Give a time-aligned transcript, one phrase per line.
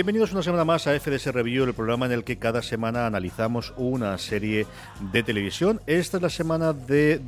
[0.00, 3.74] Bienvenidos una semana más a FDS Review, el programa en el que cada semana analizamos
[3.76, 4.66] una serie
[5.12, 5.82] de televisión.
[5.86, 7.20] Esta es la semana de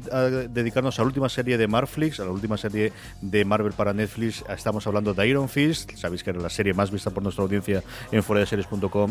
[0.48, 4.42] dedicarnos a la última serie de Marflix, a la última serie de Marvel para Netflix.
[4.48, 7.82] Estamos hablando de Iron Fist, sabéis que era la serie más vista por nuestra audiencia
[8.10, 8.42] en fuera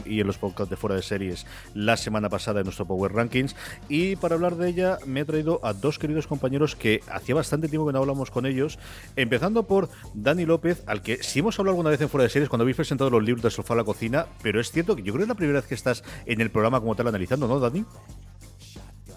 [0.05, 3.55] y en los podcasts de fuera de series la semana pasada en nuestro Power Rankings.
[3.87, 7.67] Y para hablar de ella me he traído a dos queridos compañeros que hacía bastante
[7.67, 8.79] tiempo que no hablamos con ellos,
[9.15, 12.49] empezando por Dani López, al que si hemos hablado alguna vez en fuera de series
[12.49, 15.13] cuando habéis presentado los libros de sofá a la cocina, pero es cierto que yo
[15.13, 17.59] creo que es la primera vez que estás en el programa como tal analizando, ¿no,
[17.59, 17.85] Dani?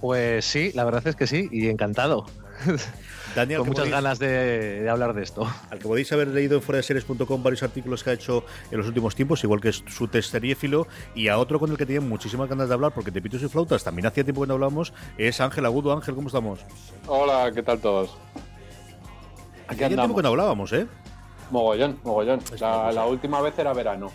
[0.00, 2.26] Pues sí, la verdad es que sí, y encantado.
[3.34, 5.46] Daniel, Con muchas ganas de, hablar de esto.
[5.70, 9.14] Al que podéis haber leído en fueradeseries.com varios artículos que ha hecho en los últimos
[9.14, 12.74] tiempos, igual que su testeriéfilo, y a otro con el que tenía muchísimas ganas de
[12.74, 15.92] hablar, porque de pitos y flautas también hacía tiempo que no hablábamos, es Ángel Agudo.
[15.92, 16.60] Ángel, ¿cómo estamos?
[17.06, 18.16] Hola, ¿qué tal todos?
[19.66, 20.86] Aquí hacía tiempo que no hablábamos, ¿eh?
[21.50, 22.40] Mogollón, mogollón.
[22.60, 24.10] La, última vez era verano.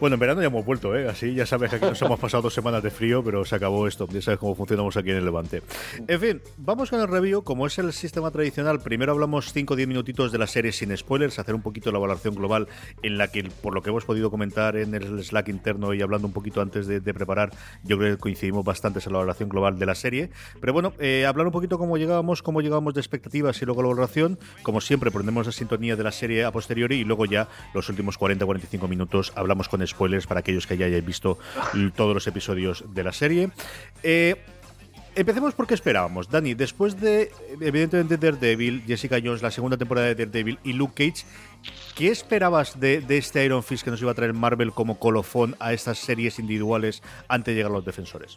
[0.00, 1.08] Bueno, en verano ya hemos vuelto, ¿eh?
[1.08, 3.86] Así ya sabes que aquí nos hemos pasado dos semanas de frío, pero se acabó
[3.86, 4.08] esto.
[4.10, 5.62] Ya sabes cómo funcionamos aquí en el Levante.
[6.08, 7.44] En fin, vamos con el review.
[7.44, 10.94] Como es el sistema tradicional, primero hablamos 5 o 10 minutitos de la serie sin
[10.96, 12.66] spoilers, hacer un poquito la evaluación global
[13.02, 16.26] en la que, por lo que hemos podido comentar en el Slack interno y hablando
[16.26, 17.52] un poquito antes de, preparar,
[17.84, 20.30] yo creo que coincidimos bastante en la valoración global de la serie.
[20.60, 23.88] Pero bueno, eh, hablar un poquito cómo llegábamos, cómo llegábamos de expectativas y luego la
[23.90, 24.40] valoración.
[24.64, 28.18] Como siempre, ponemos la sintonía de la serie a posteriori y luego ya los últimos
[28.18, 31.38] 40-45 minutos hablamos con spoilers para aquellos que ya hayáis visto
[31.96, 33.50] todos los episodios de la serie.
[34.02, 34.36] Eh,
[35.14, 36.28] empecemos por qué esperábamos.
[36.28, 37.30] Dani, después de,
[37.60, 41.24] evidentemente, Daredevil, Jessica Jones, la segunda temporada de Daredevil y Luke Cage,
[41.94, 45.56] ¿qué esperabas de, de, este Iron Fist que nos iba a traer Marvel como colofón
[45.60, 48.36] a estas series individuales antes de llegar a los defensores?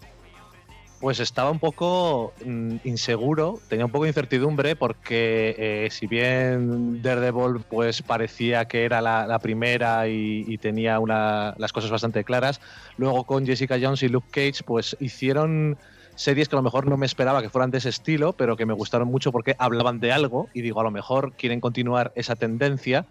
[0.99, 7.03] Pues estaba un poco mm, inseguro, tenía un poco de incertidumbre porque eh, si bien
[7.03, 12.59] Daredevil pues parecía que era la, primera y, tenía una, las cosas bastante claras,
[12.97, 15.77] luego con Jessica Jones y Luke Cage pues hicieron
[16.15, 18.65] series que a lo mejor no me esperaba que fueran de ese estilo, pero que
[18.65, 22.35] me gustaron mucho porque hablaban de algo y digo, a lo mejor quieren continuar esa
[22.35, 23.05] tendencia,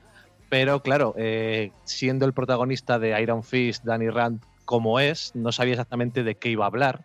[0.48, 5.74] pero claro, eh, siendo el protagonista de Iron Fist, Danny Rand, como es, no sabía
[5.74, 7.04] exactamente de qué iba a hablar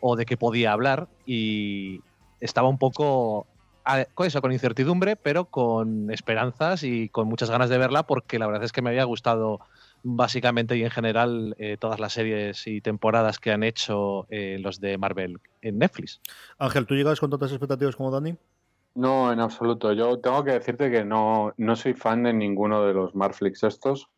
[0.00, 2.00] o de qué podía hablar y
[2.40, 3.46] estaba un poco
[4.14, 8.46] con eso, con incertidumbre, pero con esperanzas y con muchas ganas de verla porque la
[8.46, 9.60] verdad es que me había gustado
[10.02, 14.80] básicamente y en general eh, todas las series y temporadas que han hecho eh, los
[14.80, 16.20] de Marvel en Netflix.
[16.58, 18.36] Ángel, ¿tú llegas con tantas expectativas como Dani?
[18.94, 19.92] No, en absoluto.
[19.92, 24.08] Yo tengo que decirte que no, no soy fan de ninguno de los Marflix estos.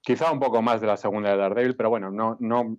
[0.00, 2.76] Quizá un poco más de la segunda de Daredevil, pero bueno, no, no,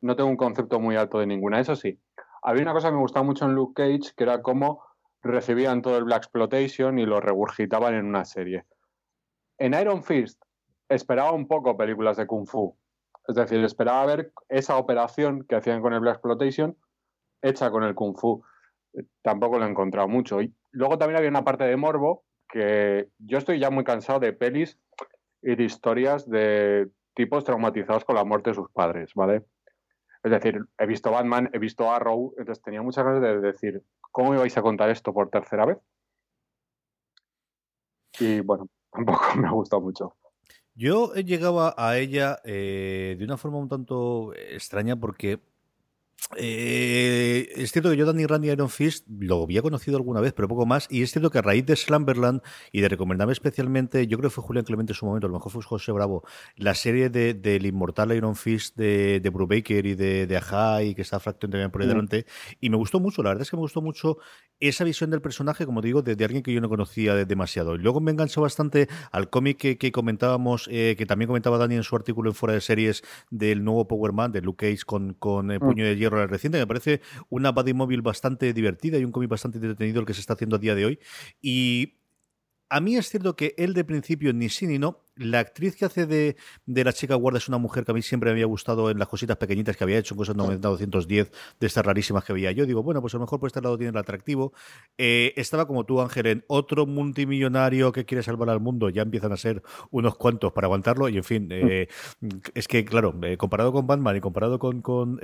[0.00, 1.60] no tengo un concepto muy alto de ninguna.
[1.60, 2.00] Eso sí,
[2.42, 4.82] había una cosa que me gustaba mucho en Luke Cage, que era cómo
[5.22, 8.64] recibían todo el Black Exploitation y lo regurgitaban en una serie.
[9.58, 10.42] En Iron Fist
[10.88, 12.76] esperaba un poco películas de Kung Fu.
[13.28, 16.76] Es decir, esperaba ver esa operación que hacían con el Black Exploitation
[17.42, 18.42] hecha con el Kung Fu.
[19.22, 20.40] Tampoco lo he encontrado mucho.
[20.40, 24.32] Y luego también había una parte de Morbo que yo estoy ya muy cansado de
[24.32, 24.78] pelis
[25.42, 29.44] y de historias de tipos traumatizados con la muerte de sus padres, ¿vale?
[30.22, 34.32] Es decir, he visto Batman, he visto Arrow, entonces tenía muchas ganas de decir, ¿cómo
[34.32, 35.78] me vais a contar esto por tercera vez?
[38.18, 40.16] Y bueno, tampoco me ha gustado mucho.
[40.74, 45.40] Yo llegaba a ella eh, de una forma un tanto extraña porque
[46.36, 50.32] eh, es cierto que yo Danny Rand y Iron Fist lo había conocido alguna vez,
[50.32, 50.86] pero poco más.
[50.90, 52.40] Y es cierto que a raíz de Slumberland
[52.72, 55.36] y de recomendarme especialmente, yo creo que fue Julián Clemente en su momento, a lo
[55.36, 56.24] mejor fue José Bravo,
[56.56, 60.94] la serie del de, inmortal Iron Fist de, de Brubaker y de, de Aja y
[60.94, 62.26] que está Fraction también por ahí delante.
[62.60, 64.18] Y me gustó mucho, la verdad es que me gustó mucho
[64.60, 67.74] esa visión del personaje, como digo, de, alguien que yo no conocía demasiado.
[67.74, 71.82] Y luego me enganchó bastante al cómic que, comentábamos, eh, que también comentaba Dani en
[71.82, 75.50] su artículo en Fuera de Series del nuevo Power Man, de Luke Cage con, con
[75.50, 75.60] eh, mm.
[75.60, 80.00] Puño de Hierro reciente, me parece una móvil bastante divertida y un cómic bastante entretenido
[80.00, 80.98] el que se está haciendo a día de hoy.
[81.40, 82.00] Y
[82.68, 85.84] a mí es cierto que él de principio ni sí ni no, la actriz que
[85.84, 86.36] hace de,
[86.66, 89.08] la chica guarda es una mujer que a mí siempre me había gustado en las
[89.08, 91.30] cositas pequeñitas que había hecho, en cosas 210
[91.60, 92.64] de estas rarísimas que veía yo.
[92.64, 94.54] Digo, bueno, pues a lo mejor por este lado tiene el atractivo.
[94.96, 98.88] Eh, estaba como tú, Ángel, en otro multimillonario que quiere salvar al mundo.
[98.88, 101.08] Ya empiezan a ser unos cuantos para aguantarlo.
[101.08, 101.88] Y en fin, eh,
[102.54, 105.20] es que, claro, eh, comparado con Batman y comparado con, con,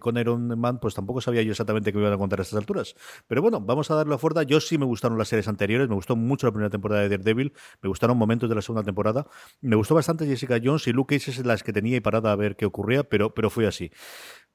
[0.00, 2.58] con Iron Man, pues tampoco sabía yo exactamente qué me iban a contar a estas
[2.58, 2.96] alturas.
[3.28, 4.42] Pero bueno, vamos a darle la fuerza.
[4.42, 5.88] Yo sí me gustaron las series anteriores.
[5.88, 7.52] Me gustó mucho la primera temporada de Daredevil.
[7.82, 9.11] Me gustaron momentos de la segunda temporada
[9.60, 12.36] me gustó bastante Jessica Jones y Luke Cage es las que tenía y parada a
[12.36, 13.90] ver qué ocurría, pero, pero fue así.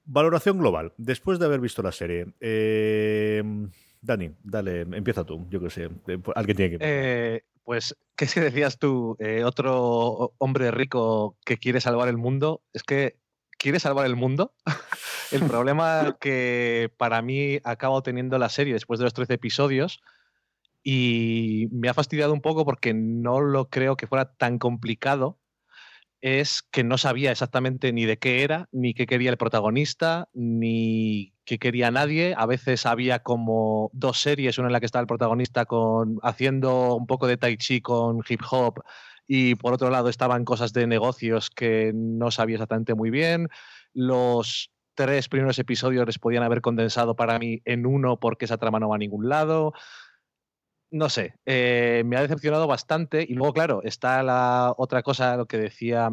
[0.05, 2.27] Valoración global, después de haber visto la serie.
[2.39, 3.43] Eh,
[4.01, 5.89] Dani, dale, empieza tú, yo que sé,
[6.35, 6.77] alguien tiene que...
[6.79, 9.17] Eh, pues, ¿qué si decías tú?
[9.19, 13.17] Eh, otro hombre rico que quiere salvar el mundo, es que
[13.57, 14.53] quiere salvar el mundo.
[15.31, 19.99] el problema que para mí acabo teniendo la serie después de los 13 episodios
[20.89, 25.37] y me ha fastidiado un poco porque no lo creo que fuera tan complicado,
[26.21, 31.33] es que no sabía exactamente ni de qué era, ni qué quería el protagonista, ni
[31.43, 32.35] qué quería nadie.
[32.37, 36.95] A veces había como dos series, una en la que estaba el protagonista con, haciendo
[36.95, 38.81] un poco de tai chi con hip hop
[39.27, 43.49] y por otro lado estaban cosas de negocios que no sabía exactamente muy bien.
[43.93, 48.79] Los tres primeros episodios les podían haber condensado para mí en uno porque esa trama
[48.79, 49.73] no va a ningún lado
[50.91, 53.25] no sé, eh, me ha decepcionado bastante.
[53.27, 56.11] Y luego, claro, está la otra cosa, lo que decía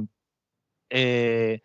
[0.91, 1.63] eh,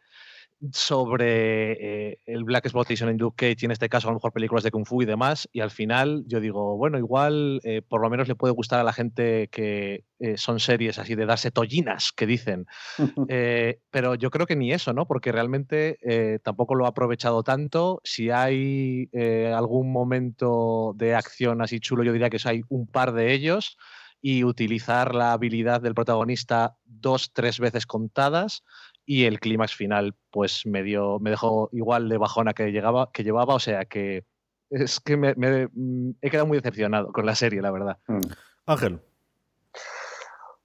[0.72, 4.34] sobre eh, el Black Exploitation en Duke Cage y en este caso a lo mejor
[4.34, 5.48] películas de Kung Fu y demás.
[5.54, 8.84] Y al final yo digo, bueno, igual eh, por lo menos le puede gustar a
[8.84, 12.66] la gente que eh, son series así de darse tollinas, que dicen.
[13.92, 15.08] pero yo creo que ni eso, ¿no?
[15.08, 15.98] Porque realmente
[16.44, 18.02] tampoco lo ha aprovechado tanto.
[18.04, 19.10] Si hay
[19.54, 23.78] algún momento de acción así chulo, yo diría que hay un par de ellos
[24.22, 28.64] y utilizar la habilidad del protagonista dos, tres veces contadas
[29.10, 33.24] y el clímax final pues me dio me dejó igual de bajona que llegaba que
[33.24, 34.24] llevaba o sea que
[34.70, 38.20] es que me, mm, he quedado muy decepcionado con la serie la verdad mm.
[38.68, 39.02] Ángel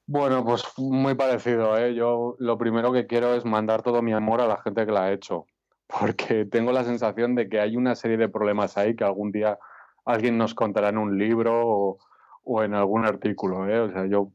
[0.04, 1.94] bueno pues muy parecido ¿eh?
[1.94, 5.04] yo lo primero que quiero es mandar todo mi amor a la gente que la
[5.04, 5.46] ha hecho
[5.86, 9.58] porque tengo la sensación de que hay una serie de problemas ahí que algún día
[10.04, 11.98] alguien nos contará en un libro o,
[12.42, 13.80] o en algún artículo ¿eh?
[13.80, 14.32] o sea yo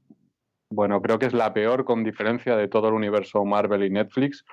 [0.70, 4.46] bueno, creo que es la peor con diferencia de todo el universo Marvel y Netflix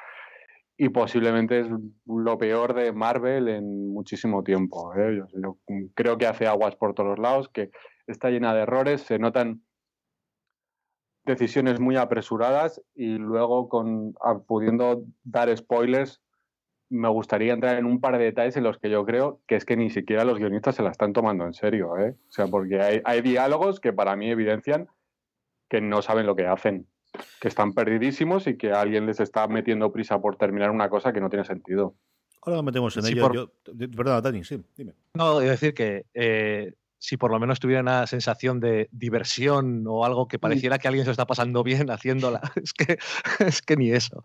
[0.78, 1.68] y posiblemente es
[2.06, 4.94] lo peor de Marvel en muchísimo tiempo.
[4.94, 5.22] ¿eh?
[5.34, 5.58] Yo,
[5.94, 7.70] creo que hace aguas por todos lados, que
[8.06, 9.62] está llena de errores, se notan
[11.24, 14.14] decisiones muy apresuradas y luego con
[14.46, 16.22] pudiendo dar spoilers
[16.88, 19.64] me gustaría entrar en un par de detalles en los que yo creo que es
[19.64, 22.14] que ni siquiera los guionistas se la están tomando en serio, ¿eh?
[22.28, 24.88] O sea, porque hay diálogos que para mí evidencian
[25.68, 26.86] que no saben lo que hacen,
[27.40, 31.20] que están perdidísimos y que alguien les está metiendo prisa por terminar una cosa que
[31.20, 31.94] no tiene sentido.
[32.42, 33.52] Ahora nos metemos en ello.
[33.96, 34.94] perdona, Dani, sí, dime.
[35.14, 40.04] No, es decir que eh, si por lo menos tuviera una sensación de diversión o
[40.04, 42.98] algo que pareciera que alguien se está pasando bien haciéndola, es que,
[43.40, 44.22] es que ni eso.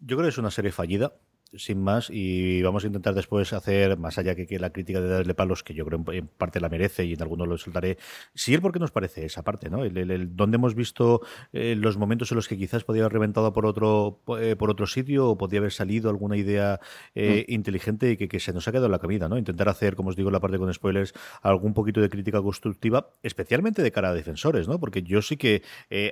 [0.00, 1.12] Yo creo que es una serie fallida.
[1.54, 5.08] Sin más, y vamos a intentar después hacer, más allá que, que la crítica de
[5.08, 7.98] darle palos, que yo creo en, parte la merece y en algunos lo soltaré,
[8.34, 9.84] sí el por qué nos parece esa parte, ¿no?
[9.84, 13.52] El, el, donde hemos visto eh, los momentos en los que quizás podía haber reventado
[13.52, 16.80] por otro eh, por otro sitio o podía haber salido alguna idea
[17.14, 17.52] eh, mm.
[17.52, 19.38] inteligente y que, que, se nos ha quedado en la comida, ¿no?
[19.38, 23.82] Intentar hacer, como os digo, la parte con spoilers, algún poquito de crítica constructiva, especialmente
[23.82, 24.78] de cara a defensores, ¿no?
[24.78, 25.62] Porque yo sí que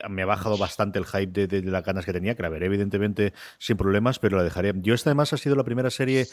[0.08, 2.66] me ha bajado bastante el hype de, de, las ganas que tenía, que la veré
[2.66, 4.72] evidentemente sin problemas, pero la dejaré.
[4.76, 6.26] Yo esta además ha sido la primera serie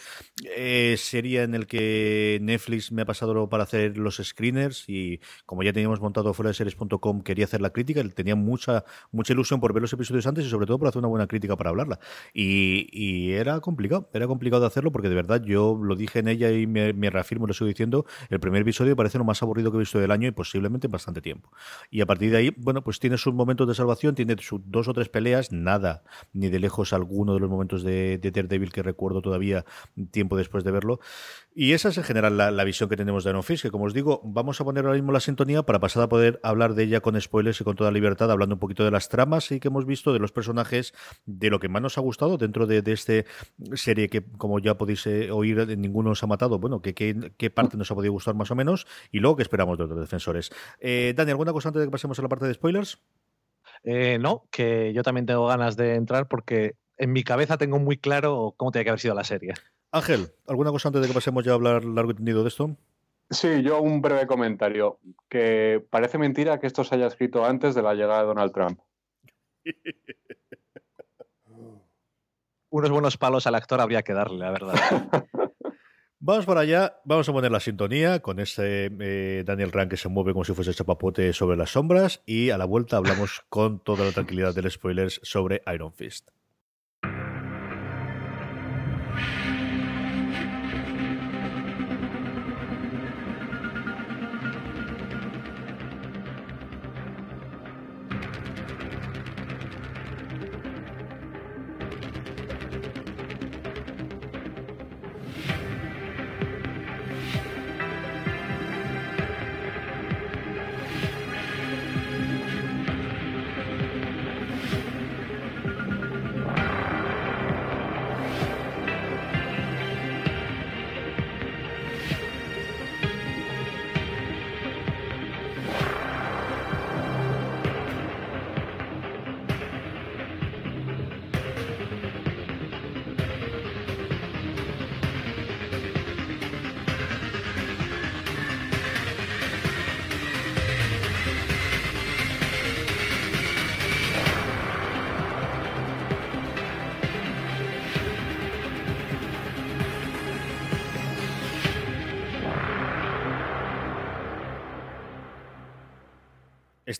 [0.55, 5.63] eh, serie en el que Netflix me ha pasado para hacer los screeners y como
[5.63, 9.73] ya teníamos montado fuera de series.com quería hacer la crítica, tenía mucha mucha ilusión por
[9.73, 11.99] ver los episodios antes y sobre todo por hacer una buena crítica para hablarla.
[12.33, 16.51] Y, era complicado, era complicado de hacerlo porque de verdad yo lo dije en ella
[16.51, 19.79] y me, reafirmo, lo sigo diciendo, el primer episodio parece lo más aburrido que he
[19.79, 21.51] visto del año y posiblemente en bastante tiempo.
[21.89, 24.87] Y a partir de ahí, bueno, pues tiene sus momentos de salvación, tiene sus dos
[24.87, 28.82] o tres peleas, nada, ni de lejos alguno de los momentos de, de Daredevil que
[28.83, 29.65] recuerdo todavía
[30.11, 30.99] tiempo después de verlo.
[31.55, 33.93] Y esa es en general la, visión que tenemos de Iron Fist, que como os
[33.93, 37.01] digo, vamos a poner ahora mismo la sintonía para pasar a poder hablar de ella
[37.01, 39.85] con spoilers y con toda libertad, hablando un poquito de las tramas y que hemos
[39.85, 40.93] visto, de los personajes,
[41.25, 43.13] de lo que más nos ha gustado dentro de, de esta
[43.75, 46.57] serie que, como ya podéis eh, oír, ninguno os ha matado.
[46.57, 46.93] Bueno, que,
[47.37, 49.99] qué parte nos ha podido gustar más o menos y luego que esperamos de otros
[49.99, 50.51] defensores.
[50.79, 52.99] Eh, Dani, ¿alguna cosa antes de que pasemos a la parte de spoilers?
[53.83, 57.97] Eh, no, que yo también tengo ganas de entrar porque en mi cabeza tengo muy
[57.97, 59.53] claro cómo tiene que haber sido la serie.
[59.91, 62.75] Ángel, ¿alguna cosa antes de que pasemos ya a hablar largo y tendido de esto?
[63.29, 64.99] Sí, yo un breve comentario.
[65.29, 68.79] Que parece mentira que esto se haya escrito antes de la llegada de Donald Trump.
[72.69, 74.73] Unos buenos palos al actor habría que darle, la verdad.
[76.25, 80.07] Vamos para allá, vamos a poner la sintonía con ese eh, Daniel Rand que se
[80.07, 84.05] mueve como si fuese chapapote sobre las sombras y a la vuelta hablamos con toda
[84.05, 86.29] la tranquilidad del spoilers sobre Iron Fist.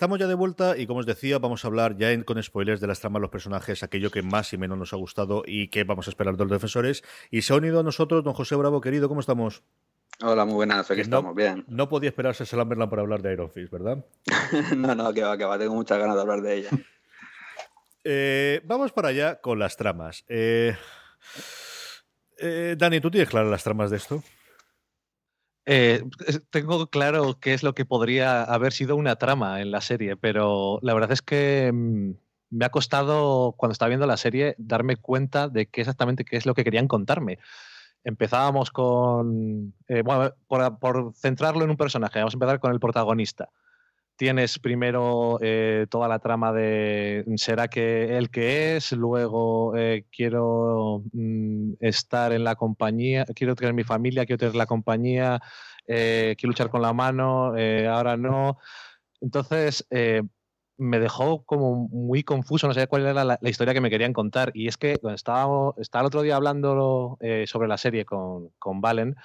[0.04, 2.88] Estamos ya de vuelta y como os decía, vamos a hablar ya con spoilers de
[2.88, 5.86] las tramas de los personajes, aquello que más y menos nos ha gustado y que
[5.86, 7.06] vamos a esperar de los defensores.
[7.32, 9.64] Y se ha unido a nosotros don José Bravo, querido, ¿cómo estamos?
[10.22, 11.64] Hola, muy buenas, aquí estamos, bien.
[11.70, 14.06] No podía esperarse Salamberland para hablar de Iron Fist, ¿verdad?
[14.76, 16.70] no, no, que va, que va, tengo muchas ganas de hablar de ella.
[18.06, 20.26] Eh, vamos para allá con las tramas.
[20.28, 20.76] Eh,
[22.38, 24.22] eh, Dani, ¿tú tienes claras las tramas de esto?
[25.66, 26.04] Eh,
[26.50, 30.80] tengo claro qué es lo que podría haber sido una trama en la serie, pero
[30.82, 32.12] la verdad es que mm,
[32.50, 36.46] me ha costado, cuando estaba viendo la serie, darme cuenta de qué exactamente qué es
[36.46, 37.40] lo que querían contarme.
[38.04, 39.74] Empezábamos con.
[39.88, 43.50] Eh, bueno, por, por, centrarlo en un personaje, vamos a empezar con el protagonista
[44.16, 51.04] tienes primero eh, toda la trama de será que él que es, luego eh, quiero
[51.14, 55.42] mm, estar en la compañía, quiero tener mi familia, quiero tener la compañía,
[55.88, 57.54] eh, quiero luchar con la mano,
[57.90, 58.58] ahora no.
[59.22, 59.88] Entonces
[60.78, 64.52] me dejó como muy confuso, no sé cuál era la, historia que me querían contar.
[64.54, 69.16] Y es que estaba, estaba el otro día hablando sobre la serie con, con Valen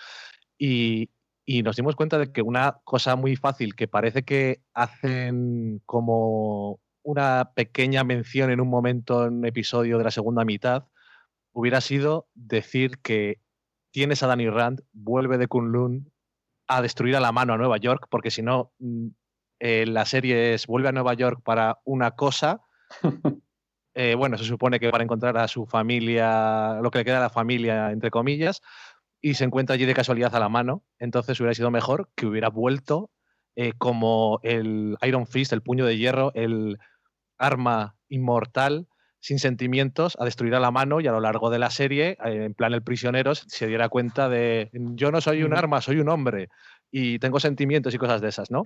[0.58, 1.10] y,
[1.50, 6.78] y nos dimos cuenta de que una cosa muy fácil que parece que hacen como
[7.02, 10.88] una pequeña mención en un momento, en un episodio de la segunda mitad,
[11.52, 13.40] hubiera sido decir que
[13.92, 16.12] tienes a Danny Rand, vuelve de Kunlun
[16.66, 19.06] a destruir a la mano a Nueva York, porque si no, mm,
[19.60, 22.60] eh, la serie es vuelve a Nueva York para una cosa.
[23.94, 27.22] Eh, bueno, se supone que para encontrar a su familia, lo que le queda a
[27.22, 28.62] la familia, entre comillas,
[29.20, 30.84] y se encuentra allí de casualidad a la mano.
[30.98, 33.10] Entonces hubiera sido mejor que hubiera vuelto
[33.56, 36.78] eh, como el Iron Fist, el puño de hierro, el
[37.38, 38.88] arma inmortal
[39.20, 42.44] sin sentimientos a destruir a la mano y a lo largo de la serie, eh,
[42.44, 46.08] en plan el prisionero, se diera cuenta de yo no soy un arma, soy un
[46.08, 46.50] hombre
[46.90, 48.62] y tengo sentimientos y cosas de esas, ¿no?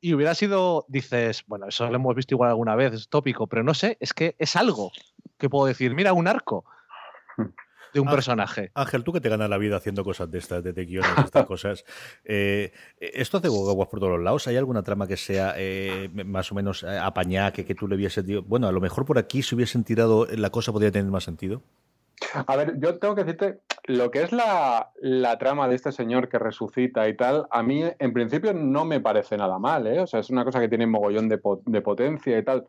[0.00, 3.62] Y hubiera sido, dices, bueno, eso lo hemos visto igual alguna vez, es tópico, pero
[3.62, 4.90] no sé, es que es algo
[5.38, 6.64] que puedo decir, mira, un arco
[7.92, 8.70] de un personaje.
[8.74, 11.46] Ángel, tú que te ganas la vida haciendo cosas de estas, de guiones, de estas
[11.46, 11.84] cosas.
[12.24, 14.46] Eh, ¿Esto hace aguas por todos los lados?
[14.48, 17.96] ¿Hay alguna trama que sea eh, más o menos eh, apañada, que, que tú le
[17.96, 18.42] hubieses dicho?
[18.42, 21.62] Bueno, a lo mejor por aquí si hubiesen tirado la cosa podría tener más sentido.
[22.46, 24.92] A ver, yo tengo que decirte, lo que es la,
[25.38, 29.36] trama de este señor que resucita y tal, a mí en principio no me parece
[29.36, 30.00] nada mal, ¿eh?
[30.00, 32.66] O sea, es una cosa que tiene mogollón de, de potencia y tal.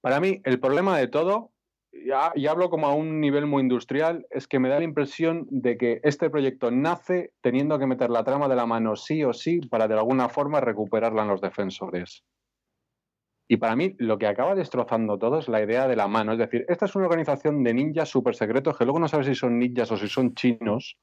[0.00, 1.50] Para mí, el problema de todo
[1.92, 5.76] y hablo como a un nivel muy industrial, es que me da la impresión de
[5.76, 9.60] que este proyecto nace teniendo que meter la trama de la mano sí o sí
[9.60, 12.24] para de alguna forma recuperarla en los defensores.
[13.48, 16.32] Y para mí lo que acaba destrozando todo es la idea de la mano.
[16.32, 19.34] Es decir, esta es una organización de ninjas super secretos que luego no sabes si
[19.34, 20.96] son ninjas o si son chinos,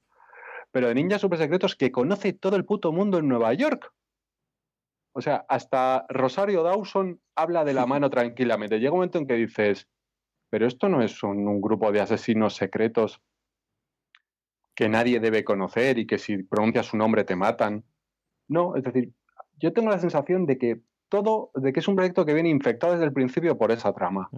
[0.71, 3.91] pero de ninjas super secretos que conoce todo el puto mundo en Nueva York.
[5.13, 8.79] O sea, hasta Rosario Dawson habla de la mano tranquilamente.
[8.79, 9.89] Llega un momento en que dices,
[10.49, 13.21] pero esto no es un, grupo de asesinos secretos
[14.75, 17.83] que nadie debe conocer y que si pronuncias su nombre te matan.
[18.47, 19.11] No, es decir,
[19.57, 22.93] yo tengo la sensación de que todo, de que es un proyecto que viene infectado
[22.93, 24.29] desde el principio por esa trama.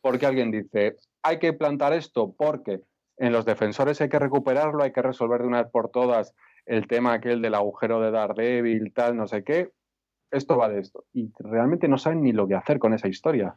[0.00, 2.82] Porque alguien dice, hay que plantar esto porque
[3.16, 6.34] en los defensores hay que recuperarlo, hay que resolver de una vez por todas
[6.66, 9.70] el tema aquel del agujero de Daredevil, tal, no sé qué.
[10.30, 11.04] Esto va de esto.
[11.12, 13.56] Y realmente no saben ni lo que hacer con esa historia.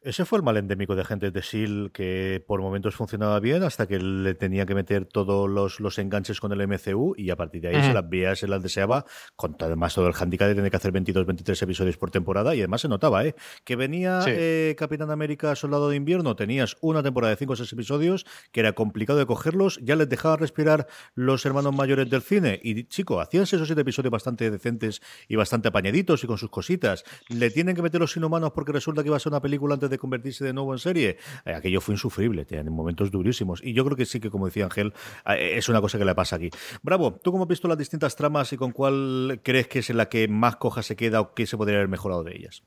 [0.00, 3.88] Ese fue el mal endémico de gente de SEAL que por momentos funcionaba bien hasta
[3.88, 7.62] que le tenía que meter todos los, los enganches con el MCU y a partir
[7.62, 10.70] de ahí se las veía, se las deseaba, con además todo el handicap de tener
[10.70, 13.34] que hacer 22, 23 episodios por temporada y además se notaba, ¿eh?
[13.64, 17.72] Que venía eh, Capitán América Soldado de Invierno, tenías una temporada de 5 o 6
[17.72, 20.86] episodios que era complicado de cogerlos, ya les dejaba respirar
[21.16, 25.66] los hermanos mayores del cine y chico, hacían esos 7 episodios bastante decentes y bastante
[25.66, 27.02] apañaditos y con sus cositas.
[27.28, 29.87] Le tienen que meter los inhumanos porque resulta que iba a ser una película antes
[29.88, 33.62] de convertirse de nuevo en serie, eh, aquello fue insufrible, en momentos durísimos.
[33.62, 34.92] Y yo creo que sí que, como decía Ángel,
[35.26, 36.50] eh, es una cosa que le pasa aquí.
[36.82, 40.08] Bravo, ¿tú cómo has visto las distintas tramas y con cuál crees que es la
[40.08, 42.62] que más coja se queda o qué se podría haber mejorado de ellas?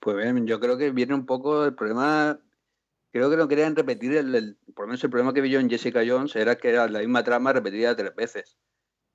[0.00, 2.38] Pues bien, yo creo que viene un poco el problema
[3.10, 5.70] creo que no querían repetir el, por lo menos el problema que vi yo en
[5.70, 8.58] Jessica Jones era que era la misma trama repetida tres veces.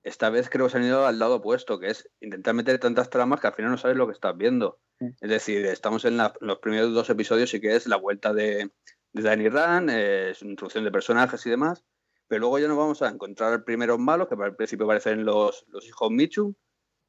[0.04, 3.10] Esta vez creo que se han ido al lado opuesto, que es intentar meter tantas
[3.10, 4.80] tramas que al final no sabes lo que estás viendo.
[5.00, 8.70] Es decir, estamos en los primeros dos episodios y que es la vuelta de,
[9.14, 11.84] de Danny Rand, eh, introducción de personajes y demás,
[12.28, 15.86] pero luego ya nos vamos a encontrar primeros malos, que al principio parecen los, los
[15.88, 16.58] hijos Michun,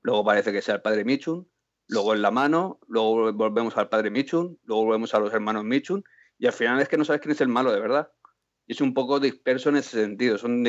[0.02, 1.48] luego parece que sea el padre Michun,
[1.88, 6.04] luego en la mano, luego volvemos al padre Michun, luego volvemos a los hermanos Michun,
[6.38, 8.12] y al final es que no sabes quién es el malo de verdad.
[8.66, 10.38] Y es un poco disperso en ese sentido.
[10.38, 10.62] Son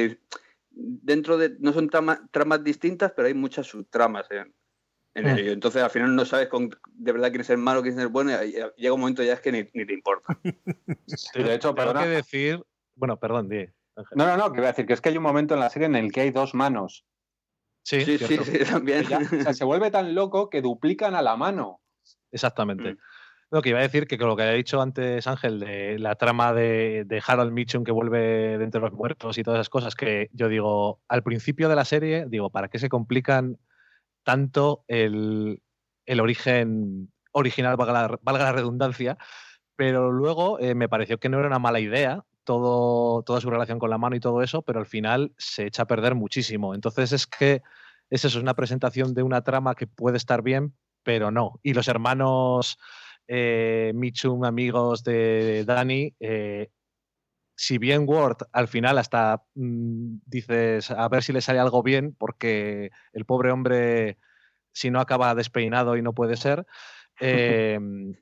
[0.76, 4.54] dentro de, no son tramas, distintas, pero hay muchas subtramas en,
[5.14, 5.52] en ello.
[5.52, 8.10] Entonces al final no sabes con, de verdad quién es el malo, quién es el
[8.10, 10.38] bueno, y llega un momento ya es que ni, te importa.
[11.34, 12.62] de hecho, pero que decir,
[12.96, 13.68] bueno, perdón, di.
[14.16, 15.70] No, no, no, que voy a decir que es que hay un momento en la
[15.70, 17.06] serie en el que hay dos manos.
[17.84, 18.38] Sí, sí, sí,
[18.70, 19.06] también.
[19.06, 21.82] o sea, se vuelve tan loco que duplican a la mano.
[22.32, 22.94] Exactamente.
[22.94, 22.98] Mm.
[23.56, 26.16] Lo que iba a decir que con lo que había dicho antes Ángel de la
[26.16, 30.30] trama de, Harold Mitchum que vuelve de entre los muertos y todas esas cosas, que
[30.34, 33.58] yo digo, al principio de la serie, digo, ¿para qué se complican
[34.24, 35.62] tanto el,
[36.20, 39.18] origen original, valga la, redundancia?
[39.78, 43.80] Pero luego eh, me pareció que no era una mala idea todo, toda su relación
[43.80, 46.76] con la mano y todo eso, pero al final se echa a perder muchísimo.
[46.76, 47.64] Entonces es que
[48.10, 51.62] es eso, es una presentación de una trama que puede estar bien, pero no.
[51.64, 52.78] Y los hermanos
[53.28, 56.70] eh, Michum, amigos de Dani, eh,
[57.56, 62.16] si bien Word al final hasta mm, dices a ver si le sale algo bien,
[62.18, 64.18] porque el pobre hombre,
[64.74, 66.66] si no acaba despeinado y no puede ser,
[67.20, 68.16] em,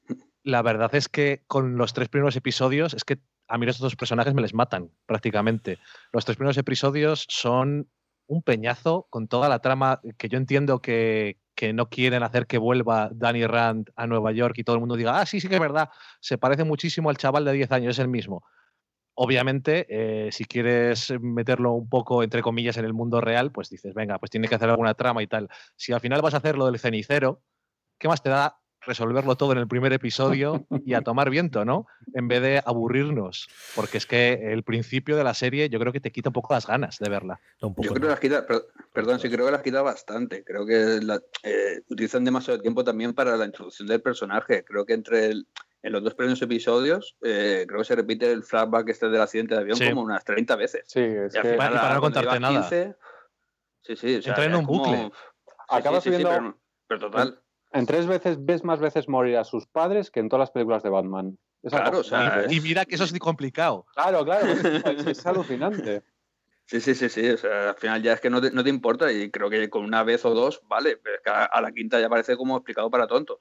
[0.44, 3.96] la verdad es que con los tres primeros episodios, es que a mí los dos
[3.96, 5.80] personajes me les matan prácticamente.
[6.12, 7.90] Los tres primeros episodios son
[8.28, 12.58] un peñazo con toda la trama que yo entiendo que, que no quieren hacer que
[12.58, 15.56] vuelva Danny Rand a Nueva York y todo el mundo diga, ah, sí, sí que
[15.56, 18.44] es verdad, se parece muchísimo al chaval de 10 años, es el mismo.
[19.16, 23.94] Obviamente, eh, si quieres meterlo un poco, entre comillas, en el mundo real, pues dices,
[23.94, 25.50] venga, pues tiene que hacer alguna trama y tal.
[25.76, 27.44] Si al final vas a hacer lo del cenicero,
[28.00, 31.88] ¿qué más te da resolverlo todo en el primer episodio y a tomar viento, ¿no?
[32.14, 33.48] En vez de aburrirnos.
[33.76, 36.54] Porque es que el principio de la serie yo creo que te quita un poco
[36.54, 37.40] las ganas de verla.
[37.62, 38.46] yo creo que las quita,
[38.94, 40.44] perdón, sí creo que las quita bastante.
[40.44, 41.00] Creo que
[41.44, 44.64] eh, utilizan demasiado tiempo también para la introducción del personaje.
[44.64, 48.88] Creo que entre en los dos primeros episodios, eh, creo que se repite el flashback
[48.90, 49.90] este del accidente de avión Sí.
[49.90, 50.84] como unas 30 veces.
[50.88, 52.62] Sí, es Y que Y para no contarte nada.
[52.62, 52.96] 15,
[53.82, 54.16] sí, sí.
[54.16, 54.98] O sea, Entra en un como- bucle.
[54.98, 55.12] Sí,
[55.70, 57.43] Acabas sí, sí, sí, viendo- pero, pero total.
[57.74, 60.84] En tres veces ves más veces morir a sus padres que en todas las películas
[60.84, 61.38] de Batman.
[61.62, 62.48] Es Claro, o sea, ¿eh?
[62.50, 63.86] Y mira que eso es complicado.
[63.94, 64.64] Claro, claro, es,
[65.08, 66.04] es alucinante.
[66.66, 67.30] Sí, sí, sí, sí.
[67.30, 69.70] O sea, al final ya es que no te, no te importa y creo que
[69.70, 72.38] con una vez o dos, vale, pero es que a, a la quinta ya parece
[72.38, 73.38] como explicado para tontos.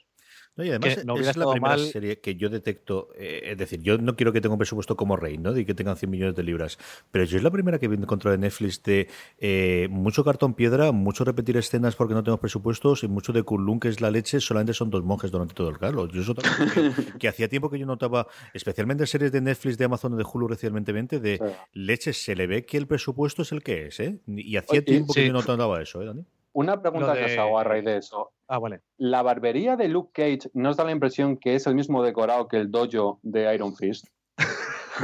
[0.54, 3.56] No, y además Que no es la primera mal- serie que yo detecto, eh, es
[3.56, 5.54] decir, yo no quiero que tenga un presupuesto como Rey, ¿no?
[5.54, 6.78] De que tengan 100 millones de libras,
[7.10, 10.92] pero yo es la primera que vi encontró de Netflix de eh, mucho cartón piedra,
[10.92, 14.40] mucho repetir escenas porque no tenemos presupuestos y mucho de Kunlun, que es la leche,
[14.40, 16.06] solamente son dos monjes durante todo el carro.
[16.08, 19.78] Yo eso también que, que hacía tiempo que yo notaba, especialmente en series de Netflix,
[19.78, 21.44] de Amazon o de Hulu recientemente, de Sí.
[21.72, 24.18] leche, se le ve que el presupuesto es el que es, ¿eh?
[24.26, 26.24] Y hacía tiempo que yo no notaba eso, ¿eh, Dani?
[26.54, 28.32] Una pregunta que os hago a raíz de eso.
[28.48, 28.82] Ah, vale.
[28.98, 32.46] ¿La barbería de Luke Cage no os da la impresión que es el mismo decorado
[32.48, 34.06] que el dojo de Iron Fist?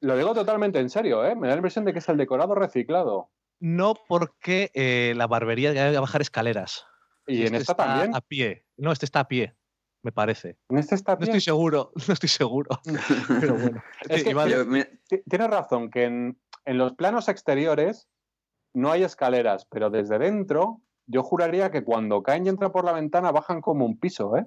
[0.00, 1.34] Lo digo totalmente en serio, ¿eh?
[1.34, 3.30] Me da la impresión de que es el decorado reciclado.
[3.60, 6.86] No porque eh, la barbería hay que bajar escaleras.
[7.26, 8.14] Y en Este esta está también.
[8.14, 8.66] A pie.
[8.76, 9.54] No, este está a pie,
[10.02, 10.58] me parece.
[10.68, 11.30] En este está No bien.
[11.30, 12.68] estoy seguro, no estoy seguro.
[13.40, 13.82] Pero bueno.
[14.10, 18.08] Es que- a- Tienes razón, que en, en los planos exteriores
[18.74, 22.92] no hay escaleras, pero desde dentro yo juraría que cuando caen y entran por la
[22.92, 24.46] ventana bajan como un piso, ¿eh?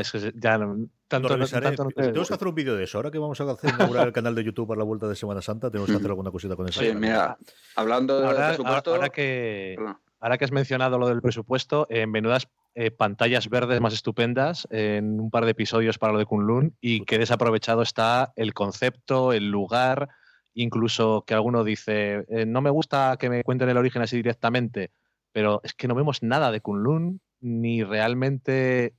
[0.00, 1.66] Es que ya no- tanto, Lo no- revisaré.
[1.66, 2.98] tanto no te tenemos que hacer un vídeo de eso.
[2.98, 5.40] Ahora que vamos a hacer inaugurar el canal de YouTube para la vuelta de Semana
[5.40, 6.80] Santa, tenemos que hacer alguna cosita con eso.
[6.80, 7.38] sí, mira,
[7.76, 8.94] hablando de Ahora, presupuesto.
[8.94, 9.76] ahora que,
[10.18, 15.20] ahora que has mencionado lo del presupuesto, en menudas eh, pantallas verdes más estupendas en
[15.20, 19.48] un par de episodios para lo de Kunlun y que desaprovechado está el concepto, el
[19.50, 20.08] lugar,
[20.56, 24.90] incluso que alguno dice, eh, no me gusta que me cuenten el origen así directamente,
[25.32, 28.94] pero es que no vemos nada de Kunlun, ni realmente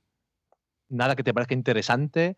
[0.88, 2.36] nada que te parezca interesante.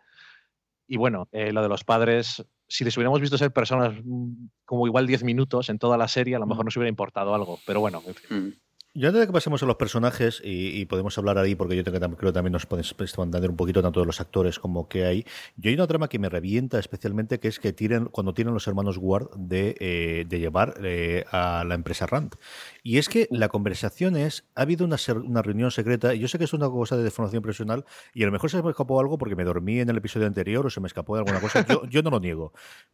[0.87, 4.87] Y bueno, eh, lo de los padres, si les hubiéramos visto ser personas mm, como
[4.87, 7.59] igual 10 minutos en toda la serie, a lo mejor nos hubiera importado algo.
[7.67, 8.39] Pero bueno, en fin.
[8.39, 8.53] Mm.
[8.93, 11.85] Yo antes de que pasemos a los personajes, y, y podemos hablar ahí, porque yo
[11.85, 15.25] creo que también nos podemos entender un poquito tanto de los actores como que hay.
[15.57, 18.67] Yo hay una trama que me revienta especialmente, que es que tiren, cuando tienen los
[18.67, 22.35] hermanos Ward de, eh, de llevar eh, a la empresa Rand.
[22.83, 26.27] Y es que la conversación es, ha habido una, ser- una reunión secreta, y yo
[26.27, 28.99] sé que es una cosa de deformación profesional, y a lo mejor se me escapó
[28.99, 31.65] algo porque me dormí en el episodio anterior o se me escapó de alguna cosa,
[31.65, 32.53] yo, yo no lo niego.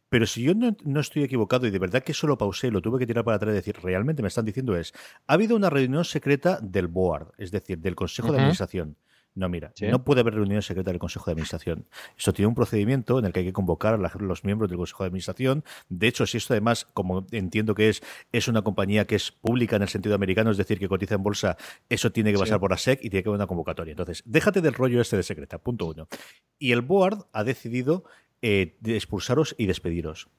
[0.09, 2.83] Pero si yo no, no estoy equivocado y de verdad que eso lo pausé, lo
[2.83, 4.93] tuve que tirar para atrás y decir, realmente me están diciendo es,
[5.25, 8.37] ha habido una reunión secreta del board, es decir, del Consejo de.
[8.37, 8.97] Administración.
[9.35, 9.85] No, mira, Sí.
[9.87, 11.85] no puede haber reunión secreta del Consejo de Administración.
[12.17, 15.03] Esto tiene un procedimiento en el que hay que convocar a los miembros del Consejo
[15.03, 15.63] de Administración.
[15.89, 19.75] De hecho, si esto además, como entiendo que es, es una compañía que es pública
[19.75, 21.55] en el sentido americano, es decir, que cotiza en bolsa,
[21.87, 22.43] eso tiene que Sí.
[22.45, 23.91] pasar por la SEC y tiene que haber una convocatoria.
[23.91, 26.07] Entonces, déjate del rollo este de secreta, punto uno.
[26.57, 28.05] Y el board ha decidido
[28.41, 30.29] eh, expulsaros y despediros.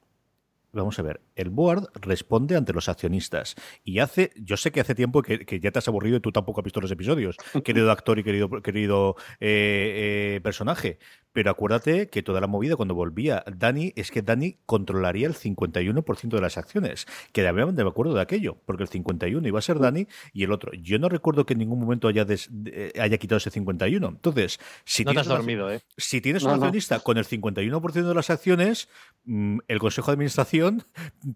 [0.71, 4.93] Vamos a ver, el board responde ante los accionistas y hace, yo sé que hace
[4.93, 7.91] tiempo que, que ya te has aburrido y tú tampoco has visto los episodios, querido
[7.91, 10.99] actor y querido, querido eh, eh, personaje,
[11.31, 16.29] pero acuérdate que toda la movida cuando volvía Dani es que Dani controlaría el 51%
[16.35, 19.61] de las acciones, que de verdad me acuerdo de aquello, porque el 51 iba a
[19.63, 20.71] ser Dani y el otro.
[20.73, 24.07] Yo no recuerdo que en ningún momento haya, des- de- haya quitado ese 51.
[24.09, 25.81] Entonces, si No te tienes has una- dormido, ¿eh?
[25.97, 26.65] si tienes No, un no.
[26.65, 28.89] accionista con el 51% de las acciones,
[29.25, 30.58] mm, el Consejo de Administración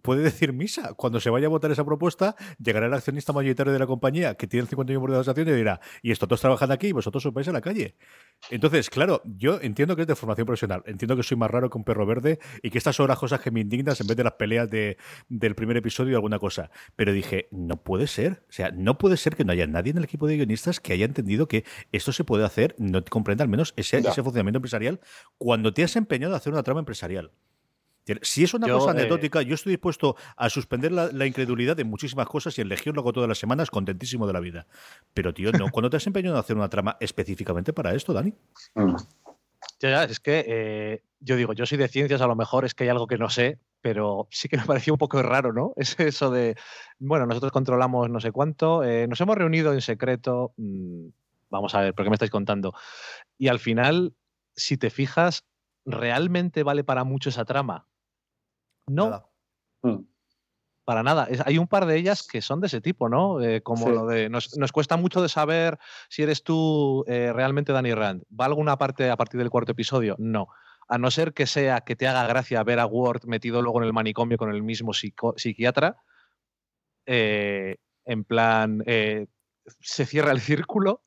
[0.01, 0.93] puede decir misa.
[0.93, 4.47] Cuando se vaya a votar esa propuesta, llegará el accionista mayoritario de la compañía que
[4.47, 7.25] tiene el 51% de las acciones y dirá, y esto todos trabajan aquí y vosotros
[7.25, 7.95] os vais a la calle.
[8.49, 11.77] Entonces, claro, yo entiendo que es de formación profesional, entiendo que soy más raro que
[11.77, 14.23] un perro verde y que estas son las cosas que me indignan en vez de
[14.23, 14.97] las peleas de,
[15.29, 16.71] del primer episodio o alguna cosa.
[16.95, 18.43] Pero dije, no puede ser.
[18.49, 20.93] O sea, no puede ser que no haya nadie en el equipo de guionistas que
[20.93, 24.99] haya entendido que esto se puede hacer, no comprenda al menos ese, ese funcionamiento empresarial
[25.37, 27.31] cuando te has empeñado a hacer una trama empresarial.
[28.21, 31.75] Si es una Yo, cosa eh, anecdótica, yo estoy dispuesto a suspender la, la incredulidad
[31.75, 34.67] de muchísimas cosas y en Legión lo hago todas las semanas contentísimo de la vida.
[35.13, 38.33] Pero, tío, no, cuando te has empeñado en hacer una trama específicamente para esto, Dani.
[38.75, 38.95] Mm.
[39.79, 42.73] Ya, ya, es que eh, yo digo, yo soy de ciencias, a lo mejor es
[42.73, 45.73] que hay algo que no sé, pero sí que me pareció un poco raro, ¿no?
[45.77, 46.55] Es eso de,
[46.99, 51.07] bueno, nosotros controlamos no sé cuánto, eh, nos hemos reunido en secreto, mm,
[51.49, 52.73] vamos a ver, ¿por qué me estáis contando?
[53.37, 54.13] Y al final,
[54.55, 55.45] si te fijas,
[55.85, 57.87] ¿realmente vale para mucho esa trama?
[58.87, 59.25] No, Nada.
[59.83, 60.05] Mm.
[60.85, 61.25] para nada.
[61.29, 63.41] Es- hay un par de ellas que son de ese tipo, ¿no?
[63.41, 63.91] Eh, como Sí.
[63.93, 64.29] lo de.
[64.29, 68.23] Nos, nos cuesta mucho de saber si eres tú eh, realmente Danny Rand.
[68.39, 70.15] ¿Va alguna parte a partir del cuarto episodio?
[70.19, 70.47] No.
[70.89, 73.85] A no ser que sea que te haga gracia ver a Ward metido luego en
[73.87, 75.97] el manicomio con el mismo psico- psiquiatra.
[77.05, 78.83] eh, en plan.
[78.85, 79.27] eh,
[79.79, 81.03] se cierra el círculo.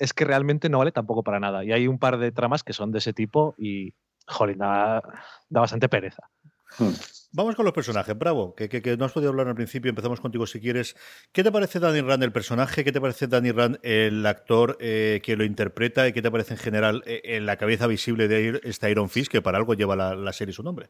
[0.00, 1.64] es que realmente no vale tampoco para nada.
[1.64, 3.94] Y hay un par de tramas que son de ese tipo y,
[4.28, 5.02] jolín, da,
[5.48, 6.30] da bastante pereza.
[6.76, 6.92] Hmm.
[7.30, 10.46] Vamos con los personajes, bravo, que, que, no has podido hablar al principio, empezamos contigo
[10.46, 10.96] si quieres.
[11.30, 12.84] ¿Qué te parece Danny Rand el personaje?
[12.84, 16.08] ¿Qué te parece Danny Rand el actor eh, que lo interpreta?
[16.08, 19.30] ¿Y qué te parece en general eh, en la cabeza visible de este Iron Fist,
[19.30, 20.88] que para algo lleva la, la serie su nombre?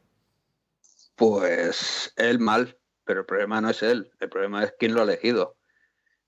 [1.16, 5.04] Pues él mal, pero el problema no es él, el problema es quién lo ha
[5.04, 5.56] elegido.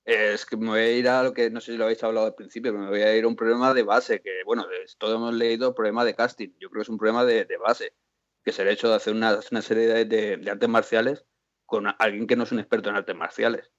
[0.04, 2.26] Es que me voy a ir a lo que no sé si lo habéis hablado
[2.26, 4.66] al principio, pero me voy a ir a un problema de base, que bueno,
[4.98, 7.92] todos hemos leído problema de casting, yo creo que es un problema de, de base
[8.42, 11.24] que es el hecho de hacer una, una serie de, artes marciales
[11.66, 13.70] con alguien que no es un experto en artes marciales.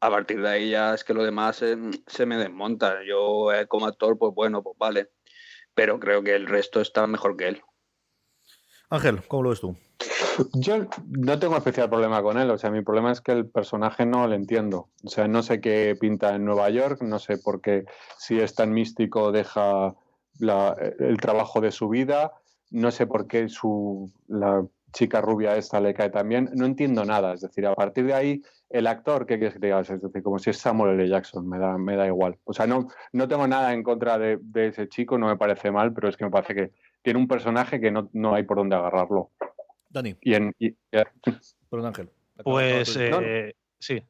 [0.00, 2.98] A partir de ahí ya es que lo demás se me desmonta.
[3.06, 5.10] Yo eh, como actor, pues bueno, pues vale.
[5.74, 7.62] Pero creo que el resto está mejor que él.
[8.90, 9.76] Ángel, ¿cómo lo ves tú?
[10.54, 14.04] Yo no tengo especial problema con él, o sea, mi problema es que el personaje
[14.04, 14.90] no lo entiendo.
[15.04, 17.84] O sea, no sé qué pinta en Nueva York, no sé por qué
[18.18, 19.94] si es tan místico deja
[20.40, 22.32] el trabajo de su vida,
[22.74, 26.50] no sé por qué su, la chica rubia esta le cae también.
[26.54, 27.34] No entiendo nada.
[27.34, 29.80] Es decir, a partir de ahí, el actor, ¿qué quieres que te diga?
[29.80, 31.08] Es decir, como si es Samuel L.
[31.08, 32.36] Jackson, me da, me da igual.
[32.44, 35.92] O sea, no, no tengo nada en contra de, ese chico, no me parece mal,
[35.92, 38.74] pero es que me parece que tiene un personaje que no, no hay por dónde
[38.74, 39.30] agarrarlo.
[39.90, 40.16] Dani.
[40.22, 40.52] Y en,
[41.70, 42.10] Perdón, Ángel.
[42.42, 44.02] Pues eh, sí.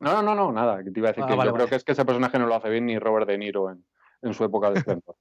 [0.00, 0.82] No, no, no, nada.
[0.82, 2.54] Te iba a decir ah, que yo creo que es que ese personaje no lo
[2.54, 3.84] hace bien ni Robert De Niro en,
[4.22, 5.16] en su época de esplendor.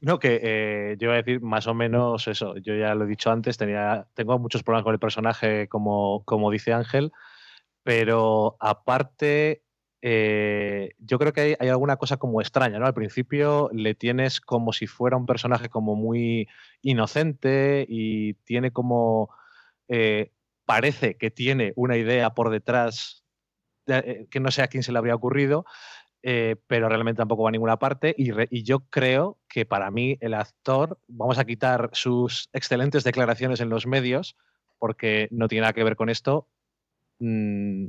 [0.00, 2.56] No, que eh, yo iba a decir más o menos eso.
[2.58, 6.50] Yo ya lo he dicho antes, tenía, tengo muchos problemas con el personaje, como, como
[6.50, 7.12] dice Ángel,
[7.82, 9.62] pero aparte,
[10.02, 12.86] eh, yo creo que hay, alguna cosa como extraña, ¿no?
[12.86, 16.48] Al principio le tienes como si fuera un personaje como muy
[16.82, 19.30] inocente y tiene como...
[19.88, 20.32] Eh,
[20.64, 23.24] parece que tiene una idea por detrás
[24.30, 25.64] que no sé a quién se le habría ocurrido,
[26.22, 28.14] eh, pero realmente tampoco va a ninguna parte.
[28.16, 33.70] Y, yo creo que para mí el actor, vamos a quitar sus excelentes declaraciones en
[33.70, 34.36] los medios,
[34.78, 36.48] porque no tiene nada que ver con esto.
[37.18, 37.86] Mm,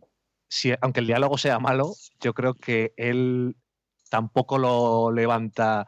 [0.47, 3.55] si, aunque el diálogo sea malo, yo creo que él
[4.09, 5.87] tampoco lo levanta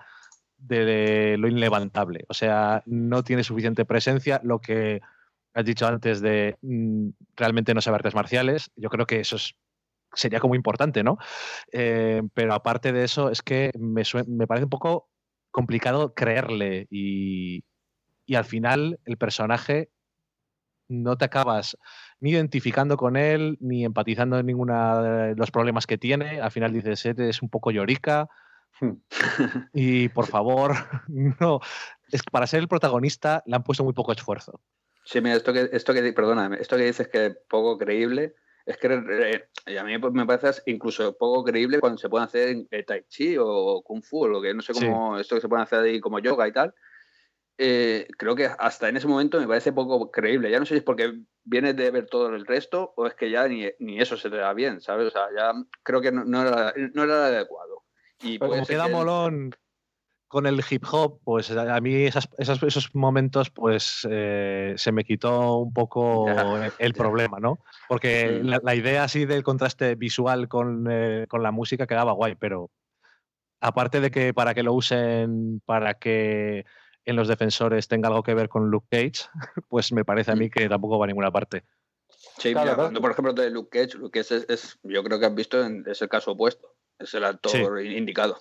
[0.58, 2.25] de, lo inlevantable.
[2.29, 4.39] O sea, no tiene suficiente presencia.
[4.43, 5.01] Lo que
[5.53, 9.56] has dicho antes de mm, realmente no saber artes marciales, yo creo que eso es
[10.13, 11.17] sería como importante, ¿no?
[11.71, 15.10] Eh, pero aparte de eso, es que me, me parece un poco
[15.52, 17.63] complicado creerle y,
[18.26, 19.91] y, al final el personaje
[20.88, 21.78] no te acabas
[22.19, 26.41] ni identificando con él, ni empatizando en ninguno de los problemas que tiene.
[26.41, 28.30] Al final dices, es un poco llorica.
[28.80, 28.93] Hmm.
[29.73, 30.73] y por favor,
[31.08, 31.60] no.
[32.12, 34.62] Es que para ser el protagonista le han puesto muy poco esfuerzo.
[35.06, 38.78] Sí, mira, esto que, esto que, perdóname, esto que dices que es poco creíble, es
[38.78, 38.88] que
[39.65, 43.04] eh, a mí pues, me parece incluso poco creíble cuando se puede hacer eh, Tai
[43.08, 45.80] Chi o Kung Fu, o lo que no sé cómo, esto que se puede hacer
[45.80, 46.73] ahí como yoga y tal.
[47.58, 50.49] Eh, creo que hasta en ese momento me parece poco creíble.
[50.49, 53.30] Ya no sé si es porque vienes de ver todo el resto o es que
[53.30, 55.08] ya ni, ni eso se te da bien, ¿sabes?
[55.08, 57.84] O sea, ya creo que no, era, no era adecuado.
[58.21, 59.52] Y como queda molón
[60.34, 65.72] con el hip hop, pues a mí esos momentos, pues eh, se me quitó un
[65.72, 66.26] poco
[66.80, 67.60] el problema, ¿no?
[67.88, 70.50] Porque la, idea así del contraste visual
[70.89, 72.72] eh, con, la música quedaba guay, pero
[73.62, 76.65] aparte de que para que lo usen, para que
[77.06, 79.30] en los defensores tenga algo que ver con Luke Cage,
[79.69, 80.50] pues me parece a mí mm.
[80.50, 81.63] que tampoco va a ninguna parte.
[82.39, 85.63] Sí, mira, por ejemplo de Luke Cage, Luke Cage es, yo creo que has visto,
[85.63, 88.39] es el caso opuesto, es el actor indicado.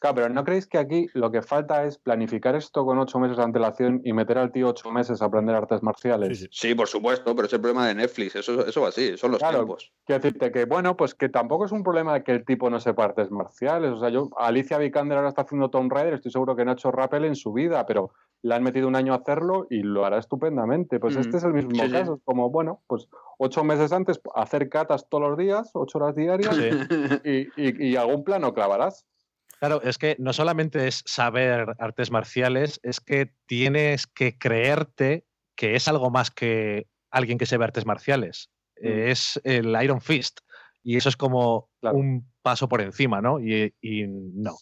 [0.00, 3.36] Claro, pero ¿no creéis que aquí lo que falta es planificar esto con ocho meses
[3.36, 6.48] de antelación y meter al tío ocho meses a aprender artes marciales?
[6.50, 9.40] Sí, por supuesto, pero es el problema de Netflix, eso, eso va así, son los
[9.40, 9.92] tiempos.
[10.06, 12.80] Quiero decirte que, bueno, pues que tampoco es un problema de que el tipo no
[12.80, 13.90] sepa artes marciales.
[13.92, 16.74] O sea, yo, Alicia Vikander ahora está haciendo Tomb Raider, estoy seguro que no ha
[16.74, 18.10] hecho rappel en su vida, pero
[18.40, 20.98] le han metido un año a hacerlo y lo hará estupendamente.
[20.98, 25.10] Pues este es el mismo caso, es como, bueno, pues ocho meses antes hacer catas
[25.10, 26.56] todos los días, ocho horas diarias,
[27.22, 29.06] y, y, y algún plano clavarás.
[29.60, 35.76] Claro, es que no solamente es saber artes marciales, es que tienes que creerte que
[35.76, 38.50] es algo más que alguien que sabe artes marciales.
[38.80, 38.88] Mm.
[38.88, 40.40] Es el Iron Fist.
[40.82, 43.38] Y eso es como un paso por encima, ¿no?
[43.38, 43.70] y
[44.08, 44.56] no.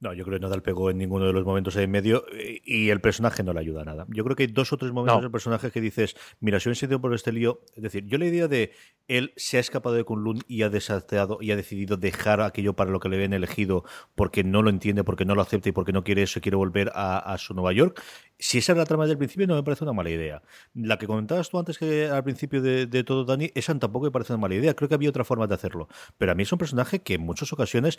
[0.00, 2.24] No, yo creo que no da el pego en ninguno de los momentos en medio
[2.32, 4.06] eh, y el personaje no le ayuda a nada.
[4.08, 6.74] Yo creo que hay dos o tres momentos del personaje que dices, mira, si he
[6.74, 8.72] sido por este lío, es decir, yo la idea de
[9.08, 12.90] él se ha escapado de Kunlun y ha desateado y ha decidido dejar aquello para
[12.90, 13.84] lo que le habían elegido
[14.14, 16.56] porque no lo entiende, porque no lo acepta y porque no quiere eso y quiere
[16.56, 18.02] volver a, su Nueva York,
[18.40, 20.42] si esa era la trama del principio, no me parece una mala idea.
[20.74, 24.32] La que comentabas tú antes que al principio de, todo, Dani, esa tampoco me parece
[24.32, 24.74] una mala idea.
[24.74, 25.88] Creo que había otra forma de hacerlo.
[26.18, 27.98] Pero a mí es un personaje que en muchas ocasiones,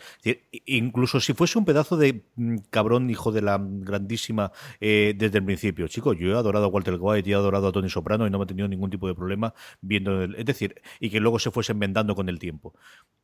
[0.66, 5.44] incluso si fuese un pedazo de mm, cabrón hijo de la grandísima eh, desde el
[5.44, 8.30] principio, chico, yo he adorado a Walter White y he adorado a Tony Soprano y
[8.30, 11.50] no me he tenido ningún tipo de problema viendo, es decir, y que luego se
[11.50, 12.74] fuesen vendando con el tiempo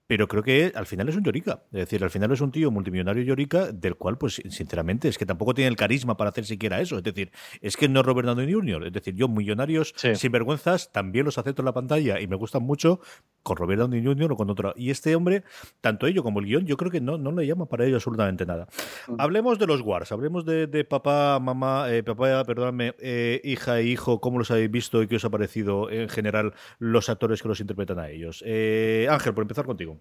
[0.08, 1.62] pero creo que al final es un llorica.
[1.70, 5.26] Es decir, al final es un tío multimillonario llorica del cual, pues, sinceramente, es que
[5.26, 6.96] tampoco tiene el carisma para hacer siquiera eso.
[6.96, 8.86] Es decir, es que no es Robert Downey Jr.
[8.86, 12.62] Es decir, yo millonarios sin vergüenzas también los acepto en la pantalla y me gustan
[12.62, 13.00] mucho
[13.42, 14.32] con Robert Downey Jr.
[14.32, 14.72] o con otro.
[14.76, 15.44] Y este hombre,
[15.82, 18.46] tanto ello como el guion, yo creo que no, no le llama para ello absolutamente
[18.46, 18.66] nada.
[19.08, 19.16] Mm.
[19.18, 24.22] Hablemos de los Wars, hablemos de, papá, mamá, eh, papá, perdóname, eh, hija e hijo,
[24.22, 27.60] cómo los habéis visto y qué os ha parecido en general los actores que los
[27.60, 28.42] interpretan a ellos.
[28.46, 29.97] Eh, Ángel, por empezar contigo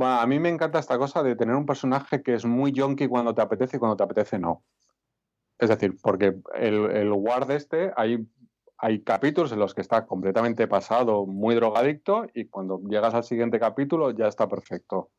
[0.00, 3.34] a mí me encanta esta cosa de tener un personaje que es muy yonky cuando
[3.34, 4.62] te apetece y cuando te apetece no.
[5.58, 8.24] Es decir, porque el, el Ward este, hay,
[8.76, 13.58] hay capítulos en los que está completamente pasado, muy drogadicto, y cuando llegas al siguiente
[13.58, 15.10] capítulo ya está perfecto.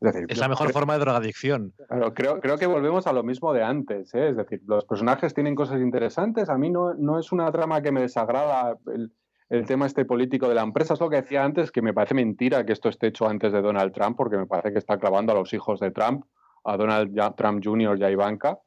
[0.00, 1.74] Es, decir, es la mejor forma de drogadicción.
[2.14, 4.14] creo, creo que volvemos a lo mismo de antes.
[4.14, 4.28] ¿eh?
[4.28, 6.48] Es decir, los personajes tienen cosas interesantes.
[6.48, 8.78] A mí no, no es una trama que me desagrada.
[8.86, 9.12] El,
[9.50, 10.94] el tema este político de la empresa.
[10.94, 13.62] Es lo que decía antes, que me parece mentira que esto esté hecho antes de
[13.62, 16.24] Donald Trump, porque me parece que está clavando a los hijos de Trump,
[16.64, 17.98] a Donald Trump Jr.
[17.98, 18.58] y a Ivanka.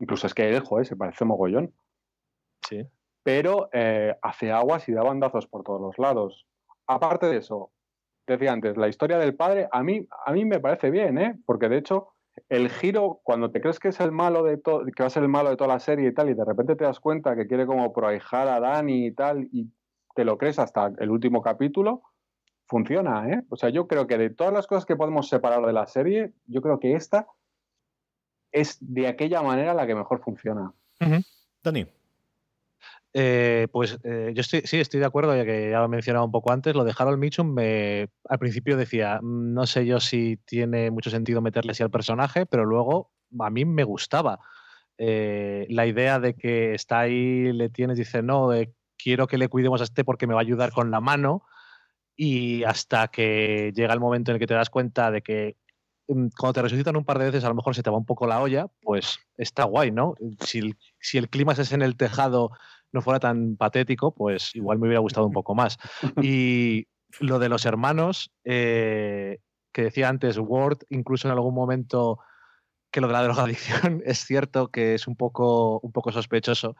[0.00, 1.74] Incluso es que él, joder, se parece mogollón.
[2.66, 2.86] Sí.
[3.22, 6.46] Pero eh, hace aguas y da bandazos por todos los lados.
[6.86, 7.72] Aparte de eso,
[8.26, 11.38] decía antes, la historia del padre, a mí, a mí me parece bien, ¿eh?
[11.44, 12.14] Porque de hecho,
[12.48, 15.24] el giro, cuando te crees que es el malo de todo, que va a ser
[15.24, 17.46] el malo de toda la serie y tal, y de repente te das cuenta que
[17.46, 19.70] quiere como prohijar a Dani y tal, y
[20.18, 22.02] te lo crees hasta el último capítulo,
[22.66, 23.44] funciona, ¿eh?
[23.50, 26.32] O sea, yo creo que de todas las cosas que podemos separar de la serie,
[26.46, 27.28] yo creo que esta
[28.50, 30.72] es de aquella manera la que mejor funciona.
[31.62, 31.86] Dani.
[33.14, 36.24] Eh, pues eh, yo estoy, sí, estoy de acuerdo, ya que ya lo he mencionado
[36.24, 40.00] un poco antes, lo de Harold Mitchum me, al principio decía, mm, no sé yo
[40.00, 44.40] si tiene mucho sentido meterle así al personaje, pero luego a mí me gustaba.
[44.98, 48.52] Eh, la idea de que está ahí, le tienes, dice, no,
[49.02, 51.44] quiero que le cuidemos a este porque me va a ayudar con la mano.
[52.16, 55.56] Y hasta que llega el momento en el que te das cuenta de que
[56.08, 58.06] mm, cuando te resucitan un par de veces a lo mejor se te va un
[58.06, 60.14] poco la olla, pues está guay, ¿no?
[60.40, 62.50] Si el, si el clima es en el tejado
[62.92, 65.78] no fuera tan patético, pues igual me hubiera gustado un poco más.
[66.22, 66.88] Y
[67.20, 69.38] lo de los hermanos, eh,
[69.72, 72.18] que decía antes Ward, incluso en algún momento
[72.90, 76.76] que lo de la drogadicción es cierto que es un poco, un poco sospechoso,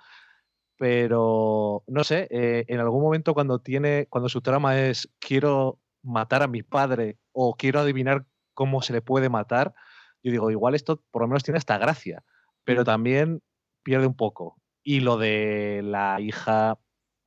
[0.78, 6.42] pero no sé, eh, en algún momento cuando tiene, cuando su trama es quiero matar
[6.42, 9.74] a mi padre o quiero adivinar cómo se le puede matar,
[10.22, 12.22] yo digo, igual esto por lo menos tiene esta gracia,
[12.64, 13.42] pero también
[13.82, 14.56] pierde un poco.
[14.84, 16.78] Y lo de la hija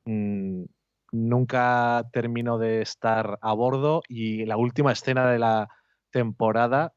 [0.06, 0.64] mm,
[1.12, 5.68] nunca termino de estar a bordo y la última escena de la
[6.12, 6.94] temporada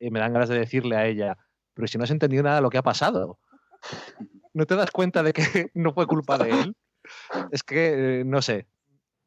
[0.00, 1.38] eh, me dan ganas de decirle a ella,
[1.74, 3.38] pero si no has entendido nada de lo que ha pasado
[4.54, 5.42] no te das cuenta de que
[5.74, 6.76] no fue culpa de él.
[7.50, 8.68] Es que, eh, no sé,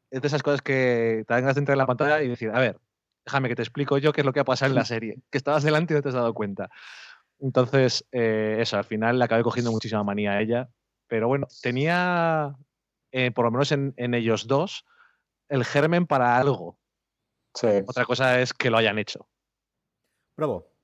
[0.10, 2.50] es de esas cosas que te dan ganas de entrar en la pantalla y decir,
[2.52, 2.80] a ver,
[3.26, 5.38] déjame que te explico yo qué es lo que ha pasado en la serie, que
[5.38, 6.70] estabas delante y no te has dado cuenta.
[7.40, 10.70] Entonces, eh, eso, al final le acabé cogiendo muchísima manía a ella,
[11.08, 12.56] pero bueno, tenía,
[13.12, 14.86] eh, por lo menos en, en, ellos dos,
[15.50, 16.80] el germen para algo.
[17.54, 17.68] Sí.
[17.86, 19.28] Otra cosa es que lo hayan hecho.
[20.38, 20.75] Bravo.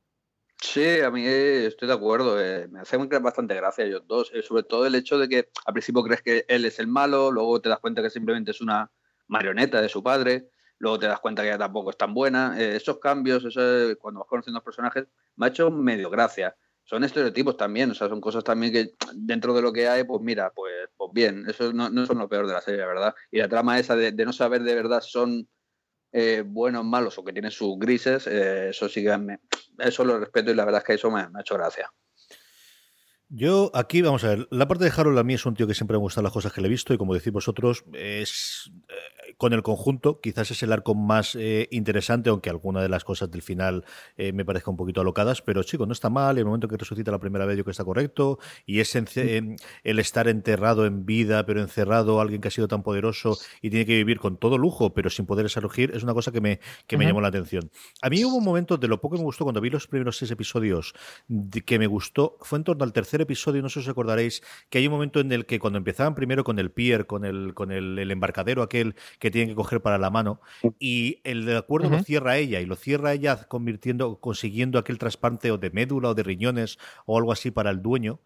[0.64, 2.40] Sí, a mí eh, estoy de acuerdo.
[2.40, 4.32] Eh, me hace bastante gracia ellos dos.
[4.34, 7.32] Eh, sobre todo el hecho de que al principio crees que él es el malo,
[7.32, 8.92] luego te das cuenta que simplemente es una
[9.28, 12.60] marioneta de su padre, luego te das cuenta que ella tampoco es tan buena.
[12.60, 13.60] esos cambios, eso,
[14.00, 16.56] cuando vas conociendo los personajes, me ha hecho medio gracia.
[16.84, 20.22] Son estereotipos también, o sea, son cosas también que dentro de lo que hay, pues
[20.22, 23.16] mira, pues, pues bien, eso no, no son lo peor de la serie, la verdad.
[23.32, 25.48] Y la trama esa de, de no saber de verdad son
[26.12, 29.38] eh, buenos, malos o que tienen sus grises, eh, eso sí que
[29.80, 31.92] eso lo respeto y la verdad es que eso me, me ha hecho gracia.
[33.34, 35.74] Yo aquí, vamos a ver, la parte de Harold a mí es un tío que
[35.74, 38.94] siempre me gustan las cosas que le he visto y como decís vosotros, es eh,
[39.42, 43.32] con el conjunto, quizás es el arco más eh, interesante, aunque alguna de las cosas
[43.32, 46.68] del final eh, me parezca un poquito alocadas, pero chico, no está mal, el momento
[46.68, 49.58] que resucita la primera vez yo que está correcto, y es el
[49.98, 53.96] estar enterrado en vida, pero encerrado, alguien que ha sido tan poderoso y tiene que
[53.96, 57.06] vivir con todo lujo, pero sin poder resurgir, es una cosa que me, que me
[57.06, 57.72] llamó la atención.
[58.04, 60.18] A mí hubo un momento de lo poco que me gustó cuando vi los primeros
[60.18, 60.94] seis episodios,
[61.66, 64.78] que me gustó, fue en torno al tercer episodio, no sé si os acordaréis, que
[64.78, 67.72] hay un momento en el que cuando empezaban primero con el pier, con el, con
[67.72, 70.42] el, embarcadero aquel que tienen que coger para la mano,
[70.80, 75.52] y el de acuerdo lo cierra ella, y lo cierra ella convirtiendo, consiguiendo aquel trasplante
[75.52, 78.20] o de médula o de riñones o algo así para el dueño.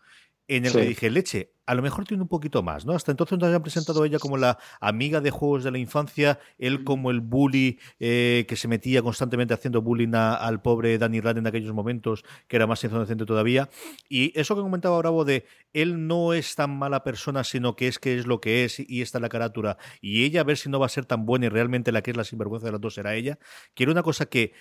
[0.48, 2.94] en el que dije, leche, a lo mejor tiene un poquito más, ¿no?
[2.94, 6.84] Hasta entonces nos habían presentado ella como la amiga de juegos de la infancia, él
[6.84, 11.48] como el bully eh, que se metía constantemente haciendo bullying al pobre Danny Rand en
[11.48, 13.70] aquellos momentos, que era más inocente todavía.
[14.10, 18.00] Y eso que comentaba Bravo de él no es tan mala persona, sino que es
[18.00, 19.78] que es lo que es y está en la carátula.
[20.02, 22.12] Y ella a ver si no va a ser tan buena y realmente la que
[22.12, 23.40] es la sinvergüenza de las dos será ella.
[23.74, 24.54] Quiero una cosa que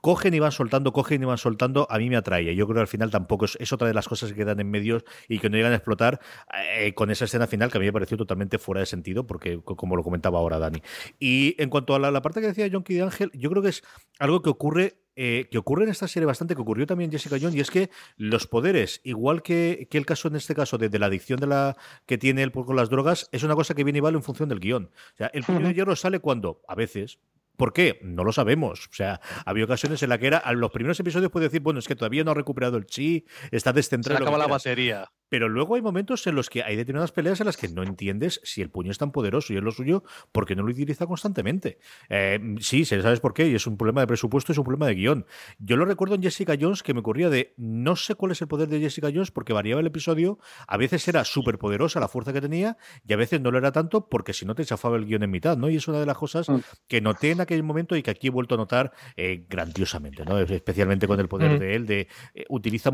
[0.00, 2.54] cogen y van soltando, cogen y van soltando, a mí me atrae.
[2.54, 5.04] Yo creo que al final tampoco es, otra de las cosas que quedan en medios
[5.28, 6.20] y que no llegan a explotar
[6.54, 9.60] eh, con esa escena final que a mí me pareció totalmente fuera de sentido, porque
[9.62, 10.82] como lo comentaba ahora Dani.
[11.18, 13.82] Y en cuanto a la, parte que decía Jonky de Ángel, yo creo que es
[14.18, 17.54] algo que ocurre eh, que ocurre en esta serie bastante, que ocurrió también Jessica Jones,
[17.54, 21.06] y es que los poderes, igual que, que el caso en este caso de, la
[21.06, 21.76] adicción de la
[22.06, 24.48] que tiene él con las drogas, es una cosa que viene y vale en función
[24.48, 24.90] del guion.
[25.14, 27.18] O sea, el puño de hierro sale cuando, a veces,
[27.56, 28.00] ¿Por qué?
[28.02, 28.88] No lo sabemos.
[28.90, 31.78] O sea, había ocasiones en las que era, a los primeros episodios puede decir, bueno,
[31.78, 34.18] es que todavía no ha recuperado el chi, está descentrado.
[34.18, 35.12] Se acaba la batería.
[35.32, 38.38] Pero luego hay momentos en los que hay determinadas peleas en las que no entiendes
[38.44, 41.78] si el puño es tan poderoso y es lo suyo porque no lo utiliza constantemente.
[42.10, 44.94] Eh, sí, sabes por qué, y es un problema de presupuesto, es un problema de
[44.94, 45.24] guion.
[45.58, 48.48] Yo lo recuerdo en Jessica Jones que me ocurría de no sé cuál es el
[48.48, 52.34] poder de Jessica Jones porque variaba el episodio, a veces era súper poderosa la fuerza
[52.34, 55.06] que tenía y a veces no lo era tanto porque si no te chafaba el
[55.06, 55.70] guion en mitad, ¿no?
[55.70, 56.58] Y es una de las cosas mm.
[56.86, 60.38] que noté en aquel momento y que aquí he vuelto a notar eh, grandiosamente, ¿no?
[60.38, 61.58] Especialmente con el poder mm.
[61.58, 62.90] de él, de eh, utiliza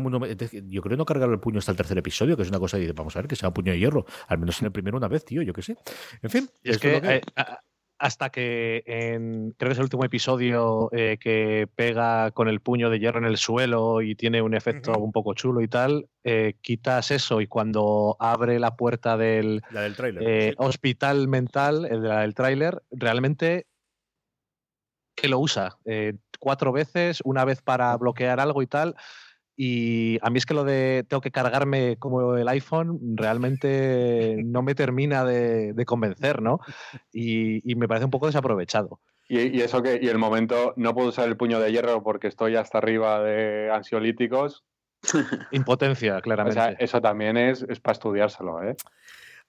[0.69, 2.91] yo creo no cargar el puño hasta el tercer episodio, que es una cosa de
[2.93, 5.07] vamos a ver que sea un puño de hierro, al menos en el primero una
[5.07, 5.77] vez, tío, yo qué sé.
[6.21, 7.21] En fin, es que, eh,
[7.97, 12.89] hasta que en, creo que es el último episodio eh, que pega con el puño
[12.89, 16.55] de hierro en el suelo y tiene un efecto un poco chulo y tal, eh,
[16.61, 19.61] quitas eso y cuando abre la puerta del,
[20.57, 23.67] hospital mental, el de la del tráiler, realmente
[25.15, 25.77] que lo usa
[26.39, 28.95] cuatro veces, una vez para bloquear algo y tal.
[29.61, 34.61] Y a mí es que lo de tengo que cargarme como el iPhone realmente no
[34.61, 36.61] me termina de, convencer, ¿no?
[37.11, 39.01] Y, me parece un poco desaprovechado.
[39.27, 42.55] Y, eso que, y el momento, no puedo usar el puño de hierro porque estoy
[42.55, 44.63] hasta arriba de ansiolíticos.
[45.51, 46.57] Impotencia, claramente.
[46.57, 48.77] O sea, eso también es, es para estudiárselo, ¿eh?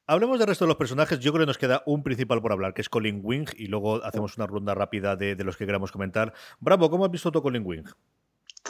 [0.09, 1.21] Hablemos del resto de los personajes.
[1.21, 4.05] Yo creo que nos queda un principal por hablar, que es Colin Wing, y luego
[4.05, 6.35] hacemos una ronda rápida de, de los que queramos comentar.
[6.59, 7.85] Bravo, ¿cómo has visto tú Colin Wing?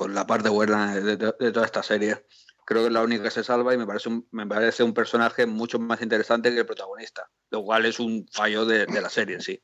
[0.01, 2.25] Pues la parte buena de, toda esta serie.
[2.65, 4.95] Creo que es la única que se salva y me parece, un, me parece un
[4.95, 9.35] personaje mucho más interesante que el protagonista, lo cual es un fallo de, la serie
[9.35, 9.63] en sí.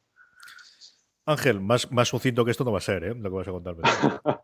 [1.24, 3.14] Ángel, más, más sucinto que esto no va a ser, ¿eh?
[3.14, 3.76] Lo que vas a contar.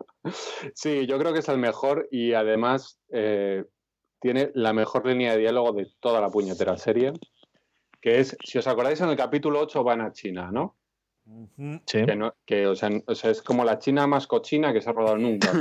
[0.75, 3.67] sí, yo creo que es el mejor y además eh,
[4.19, 7.13] tiene la mejor línea de diálogo de toda la puñetera serie,
[8.01, 10.79] que es, si os acordáis, en el capítulo 8 van a China, ¿no?
[12.47, 12.91] Que, o sea,
[13.31, 15.53] es como la China más cochina que se ha rodado nunca.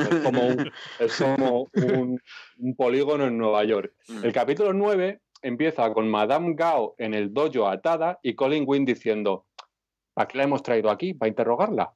[0.99, 3.93] Es como, un, polígono en Nueva York.
[4.07, 4.26] Mm.
[4.26, 9.45] El capítulo 9 empieza con Madame Gao en el dojo atada y Colin Wynn diciendo:
[10.14, 11.14] ¿Para qué la hemos traído aquí?
[11.14, 11.93] ¿Para interrogarla?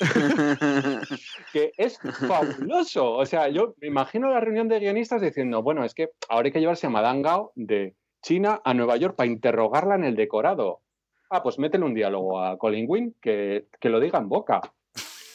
[1.52, 3.12] que es fabuloso.
[3.12, 6.52] O sea, yo me imagino la reunión de guionistas diciendo: Bueno, es que ahora hay
[6.52, 10.82] que llevarse a Madame Gao de China a Nueva York para interrogarla en el decorado
[11.30, 14.60] ah, pues métele un diálogo a Colin Wynn que, lo diga en boca.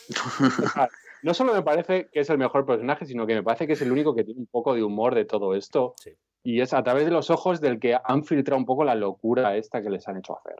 [1.24, 3.82] no solo me parece que es el mejor personaje, sino que me parece que es
[3.82, 5.96] el único que tiene un poco de humor de todo esto.
[6.44, 9.58] Y es a través de los ojos del que han filtrado un poco la locura
[9.58, 10.58] esta que les han hecho hacer.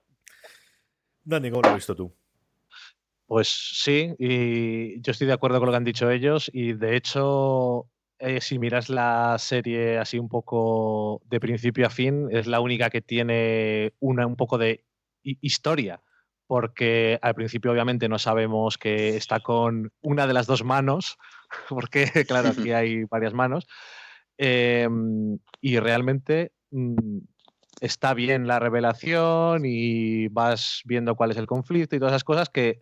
[1.24, 2.12] Dani, ¿cómo lo has visto tú?
[3.28, 6.50] Pues sí, y yo estoy de acuerdo con lo que han dicho ellos.
[6.54, 7.88] Y de hecho,
[8.20, 12.90] eh, si miras la serie así un poco de principio a fin, es la única
[12.90, 14.85] que tiene una, un poco de
[15.42, 16.02] historia,
[16.48, 21.18] porque al principio obviamente no sabemos que está con una de las dos manos,
[21.70, 23.68] porque claro, aquí hay varias manos,
[24.38, 27.18] em, y realmente mm,
[27.82, 32.50] está bien la revelación y vas viendo cuál es el conflicto y todas esas cosas
[32.50, 32.80] que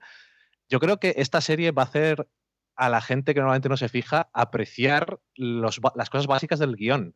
[0.69, 2.27] yo creo que esta serie va a hacer
[2.75, 7.15] a la gente que normalmente no se fija apreciar las cosas básicas del guion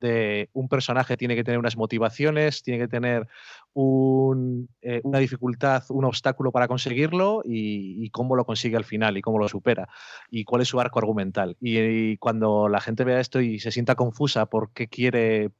[0.00, 3.28] de un personaje tiene que tener unas motivaciones, tiene que tener
[3.74, 9.38] eh, una dificultad, un obstáculo para conseguirlo y, cómo lo consigue al final y cómo
[9.38, 9.88] lo supera
[10.30, 11.56] y cuál es su arco argumental.
[11.60, 15.50] Y, cuando la gente vea esto y se sienta confusa por qué quiere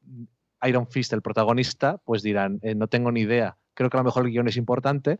[0.62, 4.04] Iron Fist el protagonista, pues dirán, eh, no tengo ni idea, creo que a lo
[4.04, 5.18] mejor el guion es importante.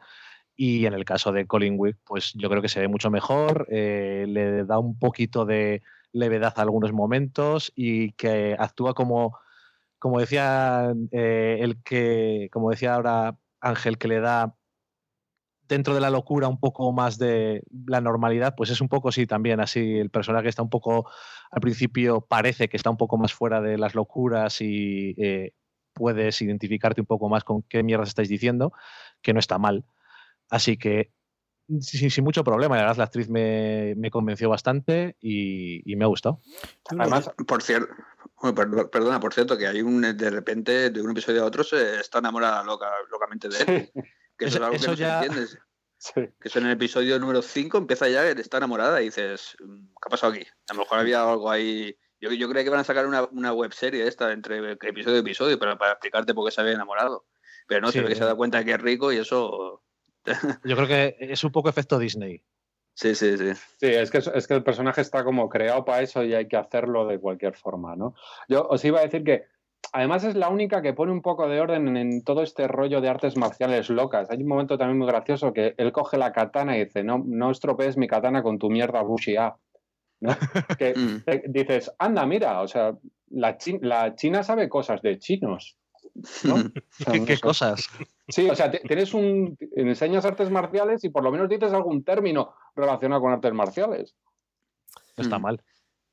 [0.61, 3.69] Y en el caso de Colin Wick, pues yo creo que se ve mucho mejor,
[3.71, 5.83] eh, le da un poquito de,
[6.13, 9.39] levedad a algunos momentos y que actúa como,
[9.99, 14.55] como decía eh, el que, como decía ahora Ángel, que le da
[15.63, 19.27] dentro de la locura un poco más de la normalidad, pues es un poco sí
[19.27, 19.99] también así.
[19.99, 21.11] El personaje está un poco,
[21.51, 25.53] al principio parece que está un poco más fuera de las locuras y eh,
[25.93, 28.73] puedes identificarte un poco más con qué mierdas estáis diciendo,
[29.21, 29.85] que no está mal.
[30.51, 31.13] Así que
[31.81, 36.41] sin, mucho problema, la verdad la actriz me, convenció bastante y, me ha gustado.
[36.99, 37.95] Además, por cierto,
[38.91, 42.19] perdona, por cierto, que hay un de repente, de un episodio a otro, se está
[42.19, 44.05] enamorada loca, locamente de él.
[44.39, 45.23] Que eso, es algo que no ya...
[46.15, 50.07] Que eso en el episodio número 5 empieza ya, está enamorada y dices, mm, ¿qué
[50.07, 50.47] ha pasado aquí?
[50.69, 51.99] A lo mejor había algo ahí.
[52.21, 55.21] Yo, yo creía que van a sacar una, una web serie esta entre episodio y
[55.21, 57.27] episodio, pero para explicarte por qué se había enamorado.
[57.67, 59.83] Pero no, sí, que se da cuenta de que es rico y eso.
[60.65, 62.43] Yo creo que es un poco efecto Disney.
[62.95, 63.53] Sí, sí, sí.
[63.55, 66.57] Sí, es que, es que el personaje está como creado para eso y hay que
[66.57, 68.15] hacerlo de cualquier forma, ¿no?
[68.49, 69.45] Yo os iba a decir que
[69.93, 73.09] además es la única que pone un poco de orden en, todo este rollo de
[73.09, 74.31] artes marciales locas.
[74.31, 77.53] Hay un momento también muy gracioso que él coge la katana y dice, no, no
[77.53, 79.57] estropees mi katana con tu mierda bushia.
[80.21, 80.31] ¿no?
[80.79, 81.53] que mm.
[81.53, 82.97] dices, anda, mira, o sea,
[83.31, 85.77] la, la China sabe cosas de chinos.
[86.45, 86.57] ¿No?
[87.27, 87.89] ¿Qué, cosas?
[88.29, 92.55] Sí, o sea, tienes un, enseñas artes marciales y por lo menos dices algún término
[92.75, 94.15] relacionado con artes marciales.
[95.17, 95.43] No está mm.
[95.43, 95.63] mal.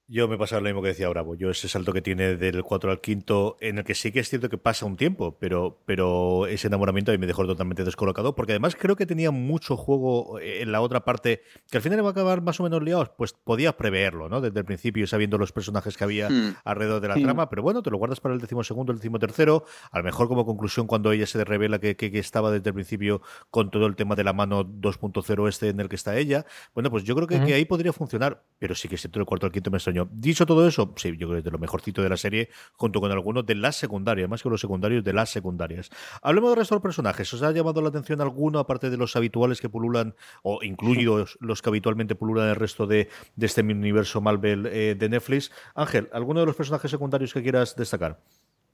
[0.07, 1.33] Yo me pasa lo mismo que decía Bravo.
[1.33, 4.29] Yo ese salto que tiene del 4 al 5, en el que sí que es
[4.29, 8.51] cierto que pasa un tiempo, pero, pero ese enamoramiento ahí me dejó totalmente descolocado, porque
[8.51, 11.41] además creo que tenía mucho juego en la otra parte,
[11.71, 14.41] que al final iba a acabar más o menos liados, pues podías preverlo, ¿no?
[14.41, 16.57] Desde el principio, sabiendo los personajes que había hmm.
[16.63, 19.97] alrededor de la trama, pero bueno, te lo guardas para el decimosegundo, el decimotercero, a
[19.97, 23.71] lo mejor como conclusión cuando ella se revela que, que, estaba desde el principio con
[23.71, 26.45] todo el tema de la mano 2.0 este en el que está ella,
[26.75, 29.47] bueno, pues yo creo que, que ahí podría funcionar, pero sí que siento el cuarto
[29.47, 29.79] al quinto me
[30.11, 32.99] Dicho todo eso, sí, yo creo que es de lo mejorcito de la serie, junto
[32.99, 35.89] con algunos de las secundarias, más que los secundarios, de las secundarias.
[36.21, 37.33] Hablemos del resto de los personajes.
[37.33, 41.61] ¿Os ha llamado la atención alguno, aparte de los habituales que pululan, o incluidos los
[41.61, 43.07] que habitualmente pululan el resto de,
[43.39, 45.51] este universo Marvel eh, de Netflix?
[45.75, 48.19] Ángel, ¿alguno de los personajes secundarios que quieras destacar?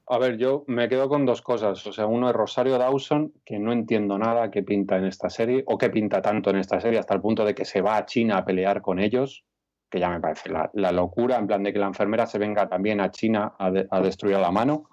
[0.06, 1.86] A ver, yo me quedo con dos cosas.
[1.86, 5.62] O sea, uno es Rosario Dawson, que no entiendo nada qué pinta en esta serie,
[5.66, 8.06] o qué pinta tanto en esta serie, hasta el punto de que se va a
[8.06, 9.44] China a pelear con ellos
[9.92, 12.98] que ya me parece la, locura, en plan de que la enfermera se venga también
[13.02, 14.88] a China a, destruir a la mano.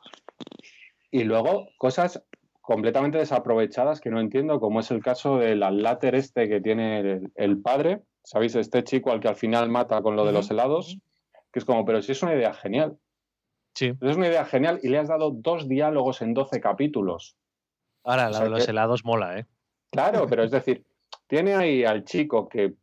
[1.09, 2.21] Y luego cosas
[2.59, 7.61] completamente desaprovechadas que no entiendo, como es el caso del láter este que tiene el,
[7.61, 8.55] padre, ¿sabéis?
[8.55, 10.99] Este chico al que al final mata con lo de los helados,
[11.53, 12.97] que es como, pero si es una idea genial.
[13.75, 13.93] Sí.
[14.01, 17.37] Es una idea genial y le has dado dos diálogos en 12 capítulos.
[18.03, 19.45] Ahora, la de los helados mola, ¿eh?
[19.91, 20.83] Claro, pero es decir,
[21.27, 22.73] tiene ahí al chico que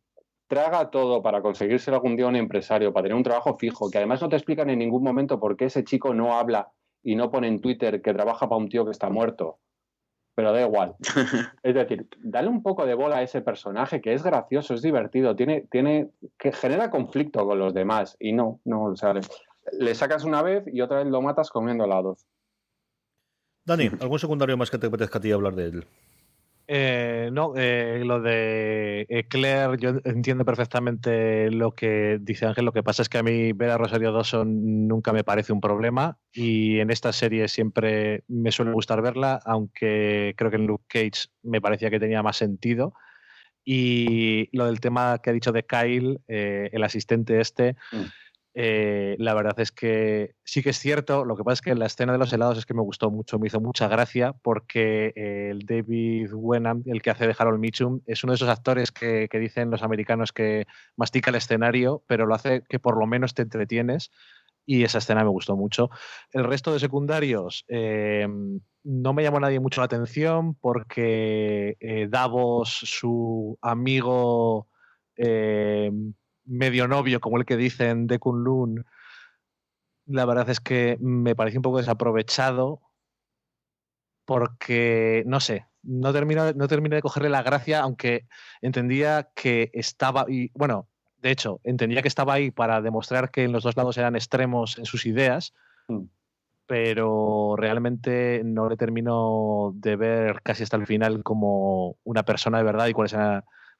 [0.47, 4.21] traga todo para conseguirse algún día un empresario, para tener un trabajo fijo, que además
[4.21, 6.71] no te explican en ningún momento por qué ese chico no habla
[7.03, 9.59] y no pone en Twitter que trabaja para un tío que está muerto.
[10.35, 10.95] Pero da igual.
[11.63, 15.35] es decir, dale un poco de bola a ese personaje que es gracioso, es divertido,
[15.35, 18.15] tiene, tiene, que genera conflicto con los demás.
[18.19, 19.13] Y no, no, o sea,
[19.71, 22.25] le, sacas una vez y otra vez lo matas comiendo helados.
[23.65, 25.87] Dani, ¿algún secundario más que te apetezca a ti hablar de él?
[26.69, 32.65] Eh, no, eh, lo de eh, Claire, yo entiendo perfectamente lo que dice Ángel.
[32.65, 35.61] Lo que pasa es que a mí ver a Rosario Dawson nunca me parece un
[35.61, 40.83] problema y en esta serie siempre me suele gustar verla, aunque creo que en Luke
[40.89, 42.93] Cage me parecía que tenía más sentido.
[43.63, 47.75] Y lo del tema que ha dicho de Kyle, el asistente este.
[47.91, 48.05] Mm.
[48.59, 51.25] Eh, la verdad es que sí que es cierto.
[51.25, 53.37] Lo que pasa es que la escena de los helados es que me gustó mucho,
[53.37, 58.23] me hizo mucha gracia, porque el David Wenham, el que hace de Harold Mitchum, es
[58.23, 62.63] uno de esos actores que, dicen los americanos que mastica el escenario, pero lo hace
[62.67, 64.09] que por lo menos te entretienes.
[64.65, 65.91] Y esa escena me gustó mucho.
[66.31, 68.27] El resto de secundarios eh,
[68.83, 74.67] no me llamó nadie mucho la atención porque eh, Davos, su amigo
[76.47, 78.85] medio novio, como el que dicen de Kunlun,
[80.07, 82.81] la verdad es que me pareció un poco desaprovechado
[84.25, 88.27] porque, no sé, no termino, no de cogerle la gracia, aunque
[88.61, 93.51] entendía que estaba, y bueno, de hecho, entendía que estaba ahí para demostrar que en
[93.51, 95.53] los dos lados eran extremos en sus ideas,
[95.87, 96.03] mm.
[96.65, 102.63] pero realmente no le termino de ver casi hasta el final como una persona de
[102.65, 103.15] verdad y cuál es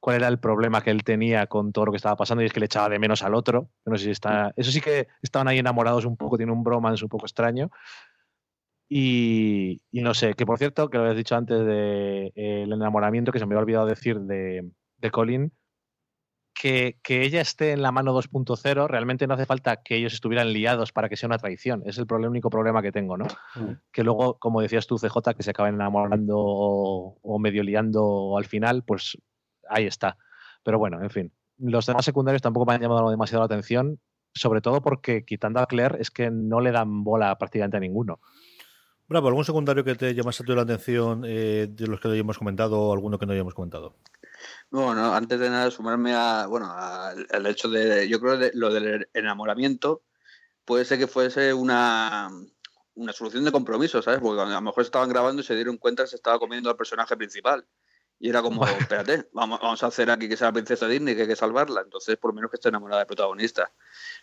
[0.00, 2.52] cuál era el problema que él tenía con todo lo que estaba pasando y es
[2.52, 3.70] que le echaba de menos al otro.
[3.84, 7.04] No sé si está, eso sí que estaban ahí enamorados un poco, tiene un bromance
[7.04, 7.70] un poco extraño.
[8.90, 13.32] Y, no sé, que por cierto, que lo habías dicho antes del de, el enamoramiento,
[13.32, 15.52] que se me había olvidado decir de, de Colin,
[16.54, 20.52] que, que ella esté en la mano 2.0, realmente no hace falta que ellos estuvieran
[20.52, 21.82] liados para que sea una traición.
[21.84, 23.26] Es el, problema, único problema que tengo, ¿no?
[23.92, 28.46] Que luego, como decías tú, CJ, que se acaban enamorando o, o medio liando al
[28.46, 29.18] final, pues
[29.68, 30.16] ahí está.
[30.62, 31.32] Pero bueno, en fin.
[31.58, 33.98] Los demás secundarios tampoco me han llamado demasiado la atención,
[34.34, 38.20] sobre todo porque quitando a Claire es que no le dan bola prácticamente a ninguno.
[39.08, 42.78] Bravo, ¿algún secundario que te llamase la atención eh, de los que no hayamos comentado
[42.78, 43.96] o alguno que no hayamos comentado?
[44.70, 49.08] Bueno, antes de nada, sumarme a, bueno, al hecho de, yo creo que lo del
[49.14, 50.02] enamoramiento
[50.66, 52.28] puede ser que fuese una,
[52.94, 54.20] una solución de compromiso, ¿sabes?
[54.20, 56.76] Porque a lo mejor estaban grabando y se dieron cuenta que se estaba comiendo al
[56.76, 57.66] personaje principal.
[58.20, 61.22] Y era como, espérate, vamos, vamos a hacer aquí que sea la princesa Disney, que
[61.22, 61.82] hay que salvarla.
[61.82, 63.72] Entonces, por menos que esté enamorada del protagonista.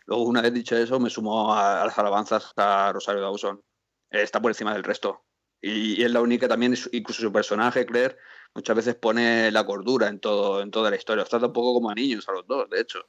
[0.06, 3.62] Luego, una vez dicho eso, me sumo a, a las alabanzas a Rosario Dawson
[4.10, 5.24] está por encima del resto.
[5.62, 8.18] Y, es la única también, incluso su personaje, Claire,
[8.54, 11.24] muchas veces pone la cordura en todo en toda la historia.
[11.24, 13.08] Os trata un poco como a niños, a los dos, de hecho.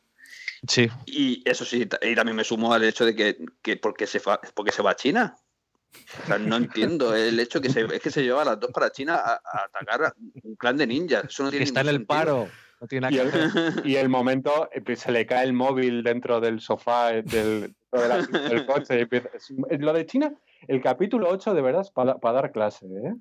[0.66, 0.89] Sí.
[1.05, 4.41] Y eso sí, y también me sumo al hecho de que, que porque, se va,
[4.55, 5.37] porque se va a China.
[6.22, 8.70] O sea, no entiendo el hecho que se, es que se lleva a las dos
[8.72, 11.24] para China a, a atacar a un clan de ninjas.
[11.24, 12.07] Eso no tiene Está en el sentido.
[12.07, 12.49] paro.
[12.80, 13.51] No tiene Y nada que ver.
[13.84, 17.22] el, y el momento, eh, pues, se le cae el móvil dentro del sofá eh,
[17.22, 19.09] del, del, coche.
[19.70, 20.34] y lo de China,
[20.68, 22.84] el capítulo 8 de verdad es para dar clase.
[22.87, 23.14] ¿eh?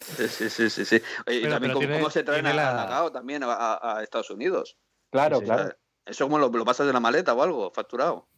[0.00, 0.84] Sí, sí, sí, sí.
[0.84, 1.00] sí.
[1.26, 3.98] Oye, y también cómo, tiene- cómo se traen a, la- a Nagao también a, a-
[3.98, 4.76] a Estados Unidos.
[5.10, 5.44] Claro, sí.
[5.44, 5.74] claro.
[6.04, 8.28] Eso como lo, lo pasas de la maleta o algo, facturado.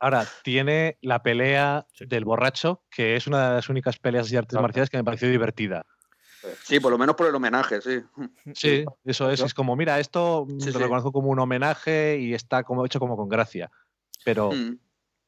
[0.00, 2.06] Ahora, tiene la pelea Sí.
[2.06, 4.62] del borracho, que es una de las únicas peleas de artes Claro.
[4.62, 5.84] marciales que me pareció divertida.
[6.62, 8.00] Sí, por lo menos por el homenaje, sí.
[8.54, 9.40] Sí, eso es.
[9.40, 10.84] Es como, mira, esto mm, Sí, lo sí.
[10.84, 13.70] reconozco como un homenaje y está como hecho como con gracia.
[14.24, 14.74] Pero Mm.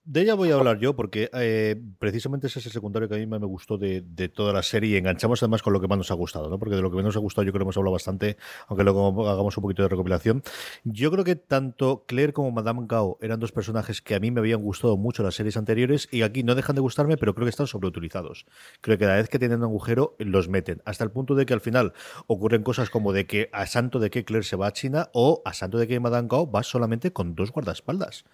[0.02, 3.18] De ella voy a hablar yo porque eh, precisamente ese es el secundario que a
[3.18, 4.00] mí me gustó de,
[4.34, 6.58] toda la serie y enganchamos además con lo que más nos ha gustado, ¿no?
[6.58, 8.38] Porque de lo que más nos ha gustado yo creo que hemos hablado bastante,
[8.68, 10.42] aunque luego hagamos un poquito de recopilación.
[10.84, 14.40] Yo creo que tanto Claire como Madame Gao eran dos personajes que a mí me
[14.40, 17.50] habían gustado mucho las series anteriores y aquí no dejan de gustarme, pero creo que
[17.50, 18.46] están sobreutilizados.
[18.80, 21.52] Creo que cada vez que tienen un agujero los meten, hasta el punto de que
[21.52, 21.92] al final
[22.26, 25.42] ocurren cosas como de que a santo de que Claire se va a China o
[25.44, 28.24] a santo de que Madame Gao va solamente con dos guardaespaldas.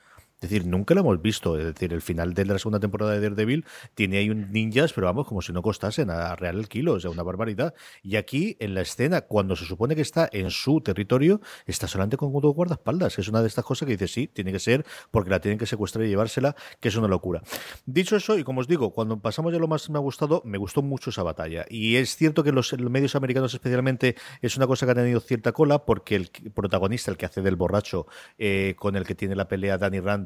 [0.41, 1.59] Es decir, nunca lo hemos visto.
[1.59, 3.65] Es decir, el final de la segunda temporada de Daredevil
[3.95, 7.01] tiene ahí un ninjas, pero vamos, como si no costasen a real el kilo, o
[7.01, 7.75] sea, una barbaridad.
[8.03, 12.19] Y aquí, en la escena, cuando se supone que está en su territorio, está solamente
[12.19, 13.19] con dos guardaespaldas.
[13.19, 15.67] Es una de estas cosas que dice, sí, tiene que ser, porque la tienen que
[15.67, 17.43] secuestrar y llevársela, que es una locura.
[17.87, 20.59] Dicho eso, y como os digo, cuando pasamos ya lo más me ha gustado, me
[20.59, 21.65] gustó mucho esa batalla.
[21.71, 25.21] Y es cierto que los, los medios americanos especialmente es una cosa que ha tenido
[25.21, 28.07] cierta cola, porque el protagonista, el que hace del borracho,
[28.39, 30.26] eh, con el que tiene la pelea Danny Rand,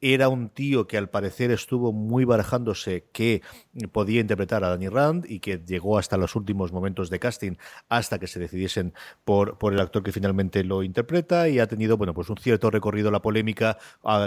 [0.00, 3.42] era un tío que al parecer estuvo muy barajándose que
[3.92, 7.52] podía interpretar a Danny Rand y que llegó hasta los últimos momentos de casting
[7.88, 8.94] hasta que se decidiesen
[9.24, 12.70] por, por el actor que finalmente lo interpreta y ha tenido bueno pues un cierto
[12.70, 13.78] recorrido la polémica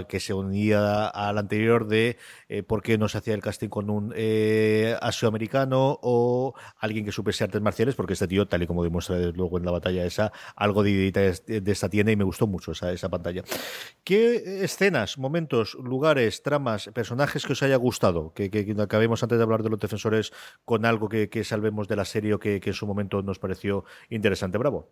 [0.08, 2.18] que se unía al anterior de
[2.50, 7.12] eh, por qué no se hacía el casting con un eh, asioamericano o alguien que
[7.12, 10.32] supiese artes marciales porque este tío tal y como demuestra luego en la batalla esa
[10.56, 13.44] algo de idea de esta tiene y me gustó mucho esa, esa pantalla.
[14.04, 19.38] ¿qué escenas, momentos lugares, tramas, personajes que os haya gustado, que, que, que acabemos antes
[19.38, 20.32] de hablar de los defensores
[20.66, 23.86] con algo que, que salvemos de la serie o que, en su momento nos pareció
[24.10, 24.58] interesante.
[24.58, 24.90] Bravo.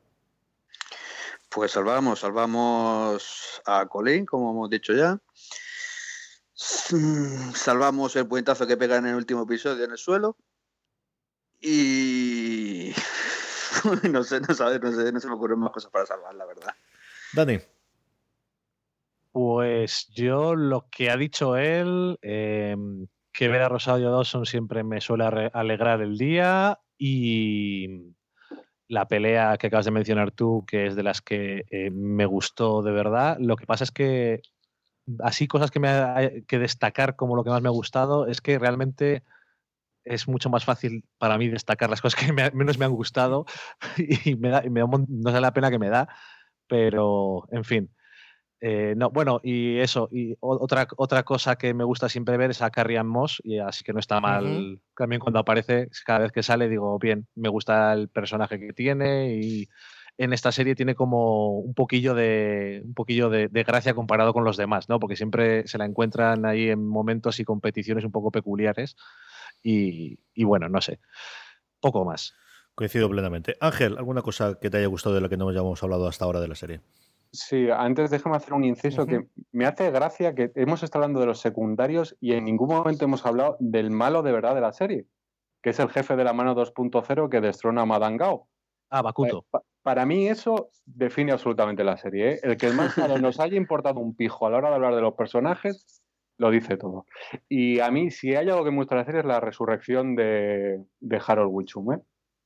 [1.49, 5.19] Pues salvamos, salvamos a Colin, como hemos dicho ya.
[6.53, 10.37] Salvamos el puentazo que pega en el último episodio en el suelo.
[11.61, 12.93] Y
[14.11, 16.45] no sé, no sabes, no sé, no se me ocurren más cosas para salvar, la
[16.45, 16.73] verdad.
[17.33, 17.59] Dani.
[19.31, 22.75] Pues yo lo que ha dicho él, eh,
[23.31, 25.23] que ver a Rosario Dawson siempre me suele
[25.53, 28.15] alegrar el día y
[28.87, 32.81] la pelea que acabas de mencionar tú, que es de las que eh, me gustó
[32.81, 33.37] de verdad.
[33.39, 34.41] Lo que pasa es que
[35.19, 38.41] así cosas que me hay que destacar como lo que más me ha gustado es
[38.41, 39.23] que realmente
[40.05, 43.45] es mucho más fácil para mí destacar las cosas que me, menos me han gustado
[44.25, 46.07] y me da, me da no sé la pena que me da,
[46.67, 47.91] pero en fin.
[48.61, 52.61] Eh, no, bueno, y eso, y otra, otra cosa que me gusta siempre ver es
[52.61, 54.45] a Carrie Ann Moss, y así que no está mal.
[54.45, 54.81] Uh -huh.
[54.95, 59.35] También cuando aparece, cada vez que sale, digo, bien, me gusta el personaje que tiene
[59.35, 59.69] y
[60.17, 64.43] en esta serie tiene como un poquillo de un poquillo de, de, gracia comparado con
[64.43, 64.99] los demás, ¿no?
[64.99, 68.97] Porque siempre se la encuentran ahí en momentos y competiciones un poco peculiares.
[69.63, 70.99] Y, y bueno, no sé,
[71.79, 72.33] poco más.
[72.75, 73.55] Coincido plenamente.
[73.61, 76.41] Ángel, ¿alguna cosa que te haya gustado de la que no hayamos hablado hasta ahora
[76.41, 76.81] de la serie?
[77.31, 79.09] Sí, antes déjame hacer un inciso uh -huh.
[79.09, 83.05] que me hace gracia que hemos estado hablando de los secundarios y en ningún momento
[83.05, 85.05] hemos hablado del malo de verdad de la serie,
[85.61, 88.47] que es el jefe de la mano 2.0 que destrona a Madame Gao.
[88.89, 89.45] Ah, Bakuto.
[89.53, 92.31] Eh, para mí eso define absolutamente la serie.
[92.31, 92.39] ¿eh?
[92.43, 95.13] El que más nos haya importado un pijo a la hora de hablar de los
[95.13, 96.03] personajes,
[96.37, 97.05] lo dice todo.
[97.47, 100.83] Y a mí, si hay algo que muestra la serie, es la resurrección de,
[101.27, 101.93] Harold Wichum.
[101.93, 101.99] ¿eh?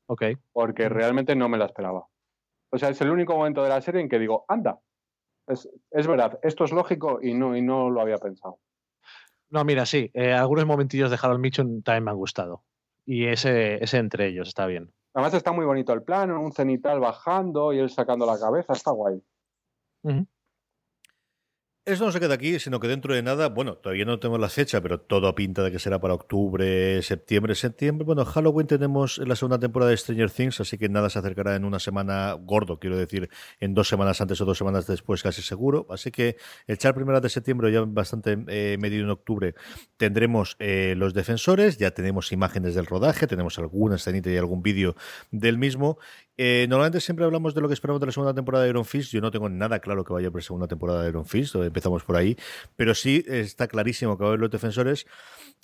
[0.08, 0.24] Ok.
[0.52, 2.08] Porque realmente no me la esperaba.
[2.74, 4.80] O sea, es el único momento de la serie en que digo, anda,
[5.46, 8.60] es, verdad, esto es lógico y no, y no lo había pensado.
[9.52, 12.64] No, mira, sí, eh, algunos momentillos de Harold Mitchum también me han gustado.
[13.06, 14.92] Y ese, ese entre ellos está bien.
[15.14, 18.90] Además está muy bonito el plano, un cenital bajando y él sacando la cabeza, está
[18.90, 19.22] guay.
[21.86, 24.48] Eso no se queda aquí, sino que dentro de nada, bueno, todavía no tenemos la
[24.48, 28.06] fecha, pero todo pinta de que será para octubre, septiembre, septiembre.
[28.06, 31.66] Bueno, Halloween tenemos la segunda temporada de Stranger Things, así que nada se acercará en
[31.66, 33.30] una semana gordo, quiero decir,
[33.60, 35.86] en dos semanas antes o dos semanas después, casi seguro.
[35.90, 39.54] Así que el char primera de septiembre, ya bastante eh, medido en octubre,
[39.98, 44.96] tendremos eh, los defensores, ya tenemos imágenes del rodaje, tenemos alguna escenita y algún vídeo
[45.32, 45.98] del mismo.
[46.38, 49.12] Eh, normalmente siempre hablamos de lo que esperamos de la segunda temporada de Iron Fist.
[49.12, 52.16] Yo no tengo nada claro que vaya por segunda temporada de Iron Fist, empezamos por
[52.16, 52.36] ahí,
[52.76, 55.06] pero sí está clarísimo que va a haber los defensores.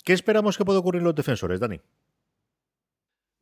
[0.04, 1.80] ¿Qué esperamos que pueda ocurrir en los defensores, Dani?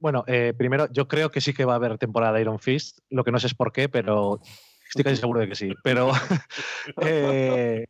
[0.01, 3.01] Bueno, eh, primero, yo creo que sí que va a haber temporada de Iron Fist.
[3.11, 4.41] Lo que no sé es por qué, pero
[4.87, 5.75] estoy casi seguro de que sí.
[5.83, 6.13] Pero
[7.03, 7.87] eh,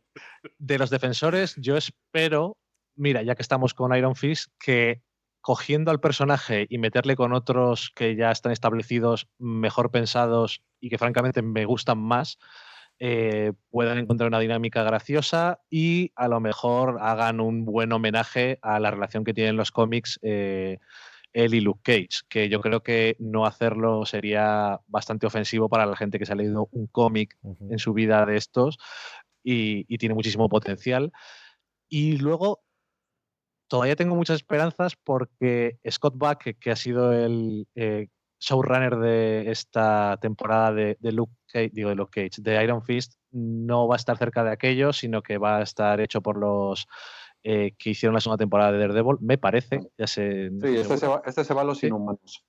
[0.57, 2.57] de los defensores, yo espero,
[2.95, 5.03] mira, ya que estamos con Iron Fist, que
[5.41, 10.97] cogiendo al personaje y meterle con otros que ya están establecidos, mejor pensados y que
[10.97, 12.37] francamente me gustan más,
[12.99, 18.79] eh, puedan encontrar una dinámica graciosa y a lo mejor hagan un buen homenaje a
[18.79, 20.79] la relación que tienen los cómics eh,
[21.31, 25.95] él y Luke Cage, que yo creo que no hacerlo sería bastante ofensivo para la
[25.95, 27.37] gente que se ha leído un cómic
[27.69, 28.77] en su vida de estos
[29.43, 31.11] y, y tiene muchísimo potencial.
[31.87, 32.63] Y luego
[33.69, 38.07] todavía tengo muchas esperanzas porque Scott Buck, que ha sido el eh,
[38.39, 43.87] showrunner de esta temporada de, Luke Cage, digo de Luke Cage, de Iron Fist, no
[43.87, 46.87] va a estar cerca de aquello, sino que va a estar hecho por los
[47.43, 49.79] eh, que hicieron la segunda temporada de Daredevil, me parece.
[49.97, 52.43] Ya sé, sí, este se, va, este se, va, a los inhumanos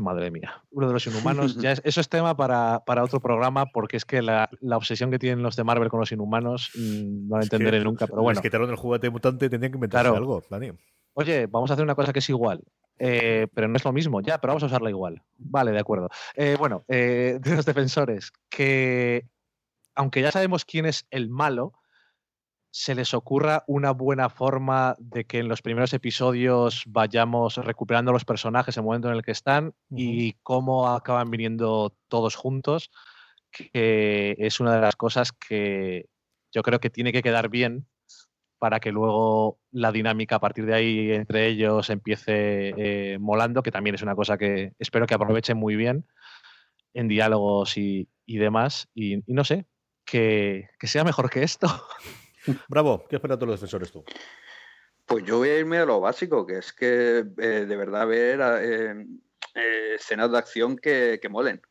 [0.00, 1.56] madre mía, uno de los inhumanos.
[1.60, 5.56] ya eso es tema para, otro programa, porque es que la, obsesión que tienen los
[5.56, 8.06] de Marvel con los inhumanos mm, no la entenderé nunca.
[8.06, 8.38] Pero bueno.
[8.38, 10.72] Les quitaron el juguete mutante tendrían que inventar algo, Dani.
[11.14, 12.62] Oye, vamos a hacer una cosa que es igual.
[13.00, 15.22] Eh, pero no es lo mismo, ya, pero vamos a usarla igual.
[15.36, 16.10] Vale, de acuerdo.
[16.34, 19.26] Eh, bueno, eh, de los defensores, que
[19.94, 21.72] aunque ya sabemos quién es el malo,
[22.70, 28.24] se les ocurra una buena forma de que en los primeros episodios vayamos recuperando los
[28.24, 32.90] personajes en el momento en el que están y cómo acaban viniendo todos juntos,
[33.50, 36.06] que es una de las cosas que
[36.52, 37.86] yo creo que tiene que quedar bien
[38.58, 43.70] para que luego la dinámica a partir de ahí entre ellos empiece eh, molando, que
[43.70, 46.06] también es una cosa que espero que aprovechen muy bien
[46.92, 48.88] en diálogos y, demás.
[48.94, 49.66] Y, no sé,
[50.04, 51.68] que, que sea mejor que esto.
[52.68, 54.04] Bravo, ¿qué esperas de los defensores tú?
[55.06, 58.40] Pues yo voy a irme a lo básico, que es que eh, de verdad ver
[58.60, 59.06] eh,
[59.54, 61.62] eh, escenas de acción que, molen.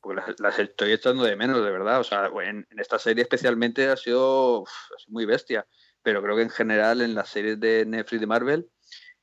[0.00, 1.98] Porque las, estoy echando de menos, de verdad.
[1.98, 4.64] O sea, en, esta serie especialmente ha sido,
[5.08, 5.66] muy bestia.
[6.02, 8.70] Pero creo que en general en las series de Netflix de Marvel,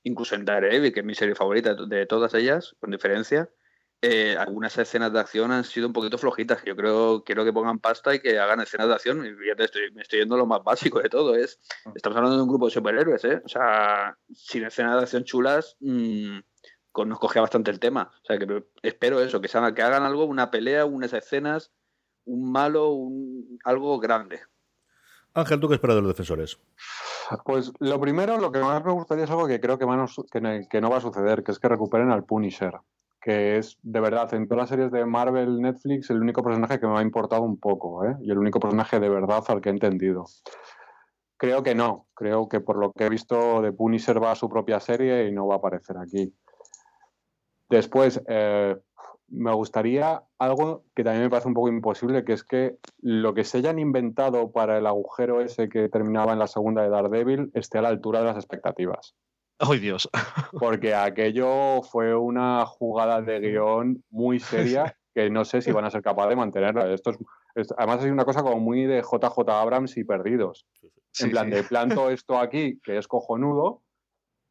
[0.04, 3.50] incluso en Daredevil, que es mi serie favorita de todas ellas, con diferencia,
[4.06, 6.62] eh, algunas escenas de acción han sido un poquito flojitas.
[6.66, 9.26] Yo creo quiero que pongan pasta y que hagan escenas de acción.
[9.26, 11.38] Y fíjate, estoy, me estoy yendo lo más básico de todo.
[11.38, 11.62] Es,
[11.96, 13.42] estamos hablando de un grupo de superhéroes, ¿eh?
[13.46, 16.40] O sea, sin escenas de acción chulas, mmm,
[17.06, 18.12] nos cogía bastante el tema.
[18.22, 21.72] O sea, que espero eso, que, que hagan algo, una pelea, unas escenas,
[22.26, 24.42] un malo, un, algo grande.
[25.34, 26.60] Ángel, ¿tú qué esperas de los defensores?
[27.46, 30.90] Pues lo primero, lo que más me gustaría es algo que creo que, que no
[30.90, 32.74] va a suceder, que es que recuperen al Punisher
[33.24, 36.88] que es de verdad en todas las series de Marvel, Netflix, el único personaje que
[36.88, 38.18] me ha importado un poco, ¿eh?
[38.22, 40.26] y el único personaje de verdad al que he entendido.
[41.38, 44.50] Creo que no, creo que por lo que he visto de Punisher va a su
[44.50, 46.34] propia serie y no va a aparecer aquí.
[47.70, 48.76] Después, eh,
[49.30, 53.46] me gustaría algo que también me parece un poco imposible, que es que lo que
[53.46, 57.78] se hayan inventado para el agujero ese que terminaba en la segunda de Daredevil esté
[57.78, 59.16] a la altura de las expectativas.
[59.66, 60.10] ¡Ay, Dios!
[60.52, 65.92] Porque aquello fue una jugada de guion muy seria que no sé si van a
[65.92, 66.92] ser capaces de mantenerla.
[66.92, 67.12] Esto
[67.56, 70.66] es, además, es una cosa como muy de JJ Abrams y perdidos.
[71.20, 73.84] en plan, de planto esto aquí, que es cojonudo,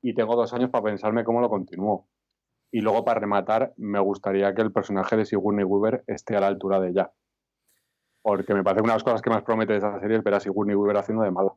[0.01, 2.09] y tengo dos años para pensarme cómo lo continúo.
[2.71, 6.47] Y luego, para rematar, me gustaría que el personaje de Sigourney Weaver esté a la
[6.47, 7.13] altura de ella.
[8.23, 10.25] Porque me parece que una de las cosas que más promete de esa serie es
[10.25, 11.53] ver a Sigourney Weaver haciendo de mala.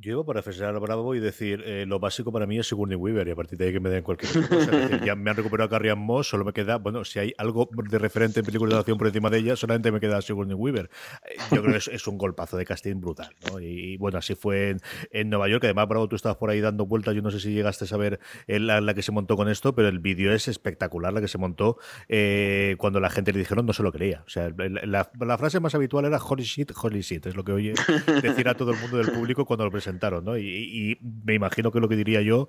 [0.00, 2.96] Yo iba para festejar al Bravo y decir, eh, lo básico para mí es Sigourney
[2.96, 5.04] Weaver y a partir de ahí que me den cualquier cosa.
[5.04, 7.98] ya me han recuperado a Carrie Moss, solo me queda, bueno, si hay algo de
[7.98, 10.88] referente en películas de acción por encima de ella, solamente me queda Sigourney Weaver.
[11.28, 13.58] Eh, yo creo que es, un golpazo de casting brutal, ¿no?
[13.58, 14.76] Y, bueno, así fue
[15.10, 17.52] en, Nueva York, además, Bravo, tú estabas por ahí dando vueltas, yo no sé si
[17.52, 21.12] llegaste a saber la, la que se montó con esto, pero el vídeo es espectacular,
[21.12, 21.76] la que se montó
[22.08, 24.22] eh, cuando la gente le dijeron no se lo creía.
[24.26, 27.52] O sea, la, la, frase más habitual era holy shit, holy shit, es lo que
[27.52, 27.74] oye
[28.22, 30.36] decir a todo el mundo del público cuando lo presentaron, ¿no?
[30.36, 32.48] Y, y, me imagino que lo que diría yo,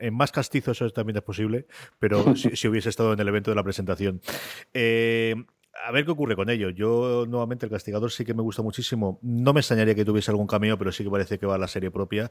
[0.00, 1.66] en más castizo eso también es posible,
[1.98, 4.20] pero si, si, hubiese estado en el evento de la presentación.
[4.72, 5.34] Eh,
[5.84, 6.70] a ver qué ocurre con ello.
[6.70, 9.18] Yo, nuevamente, el castigador sí que me gusta muchísimo.
[9.22, 11.68] No me extrañaría que tuviese algún cameo, pero sí que parece que va a la
[11.68, 12.30] serie propia.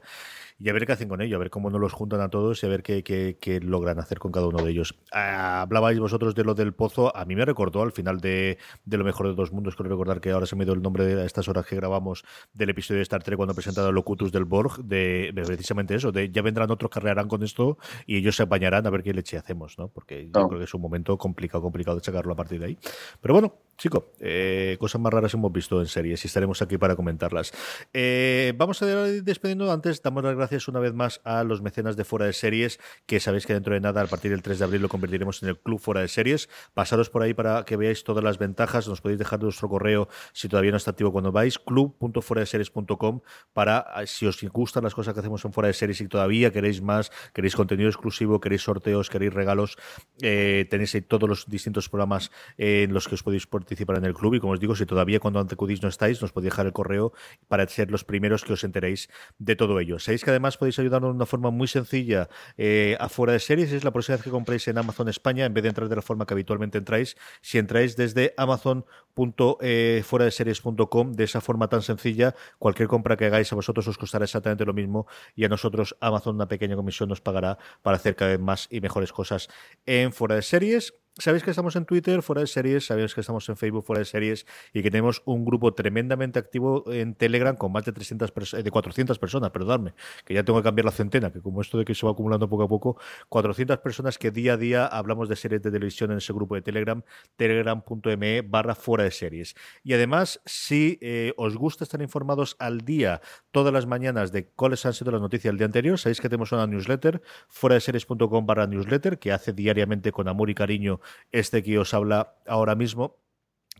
[0.58, 2.62] Y a ver qué hacen con ello, a ver cómo no los juntan a todos
[2.62, 4.98] y a ver qué, qué, logran hacer con cada uno de ellos.
[5.12, 7.16] Ah, hablabais vosotros de lo del pozo.
[7.16, 9.76] A mí me recordó al final de, de, Lo mejor de dos mundos.
[9.76, 12.24] Quiero recordar que ahora se me dio el nombre de estas horas que grabamos
[12.54, 14.84] del episodio de Star Trek cuando presentaron Locutus del Borg.
[14.84, 18.86] De, precisamente eso, de ya vendrán otros que arrearán con esto y ellos se apañarán
[18.86, 19.88] a ver qué leche hacemos, ¿no?
[19.88, 22.78] Porque yo creo que es un momento complicado, complicado de sacarlo a partir de ahí.
[23.20, 26.96] Pero bueno, Chico, eh, cosas más raras hemos visto en series y estaremos aquí para
[26.96, 27.52] comentarlas.
[27.92, 29.70] Eh, vamos a ir despidiendo.
[29.70, 33.20] Antes, damos las gracias una vez más a los mecenas de Fuera de Series, que
[33.20, 35.58] sabéis que dentro de nada, a partir del 3 de abril, lo convertiremos en el
[35.58, 36.48] Club Fuera de Series.
[36.72, 38.88] Pasaros por ahí para que veáis todas las ventajas.
[38.88, 43.20] Nos podéis dejar nuestro correo si todavía no está activo cuando vais, club.fueradeseries.com
[43.52, 46.50] para ah, si os gustan las cosas que hacemos en Fuera de Series y todavía
[46.50, 49.76] queréis más, queréis contenido exclusivo, queréis sorteos, queréis regalos,
[50.22, 54.14] eh, tenéis ahí todos los distintos programas en los que os podéis participar en el
[54.14, 56.72] club y como os digo, si todavía cuando antecudís no estáis, nos podéis dejar el
[56.72, 57.12] correo
[57.48, 59.98] para ser los primeros que os enteréis de todo ello.
[59.98, 63.82] Sabéis que además podéis ayudarnos de una forma muy sencilla eh, afuera de series, es
[63.82, 66.26] la próxima vez que compréis en Amazon España, en vez de entrar de la forma
[66.26, 73.26] que habitualmente entráis, si entráis desde amazon.fueradeseries.com, de esa forma tan sencilla, cualquier compra que
[73.26, 77.08] hagáis a vosotros os costará exactamente lo mismo y a nosotros Amazon una pequeña comisión
[77.08, 79.48] nos pagará para hacer cada vez más y mejores cosas
[79.86, 80.94] en fuera de series.
[81.18, 84.04] Sabéis que estamos en Twitter, fuera de series, sabéis que estamos en Facebook, fuera de
[84.04, 88.62] series, y que tenemos un grupo tremendamente activo en Telegram con más de 300 eh,
[88.62, 89.94] de 400 personas, perdonadme,
[90.26, 92.50] que ya tengo que cambiar la centena, que como esto de que se va acumulando
[92.50, 93.00] poco a poco,
[93.30, 96.60] 400 personas que día a día hablamos de series de televisión en ese grupo de
[96.60, 97.02] Telegram,
[97.36, 99.54] telegram.me barra fuera de series.
[99.82, 104.84] Y además, si eh, os gusta estar informados al día, todas las mañanas, de cuáles
[104.84, 108.44] han sido las noticias del día anterior, sabéis que tenemos una newsletter, fuera de series.com
[108.44, 111.00] barra newsletter, que hace diariamente con amor y cariño
[111.32, 113.18] este que os habla ahora mismo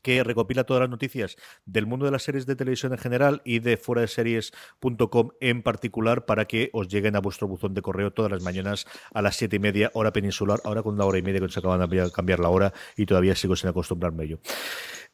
[0.07, 1.35] que recopila todas las noticias
[1.65, 5.65] del mundo de las series de televisión en general y de fuera de series.com en
[5.65, 9.35] particular para que os lleguen a vuestro buzón de correo todas las mañanas a las
[9.35, 12.13] siete y media hora peninsular, ahora con una hora y media que se acaban de
[12.13, 14.39] cambiar la hora y todavía sigo sin acostumbrarme a ello.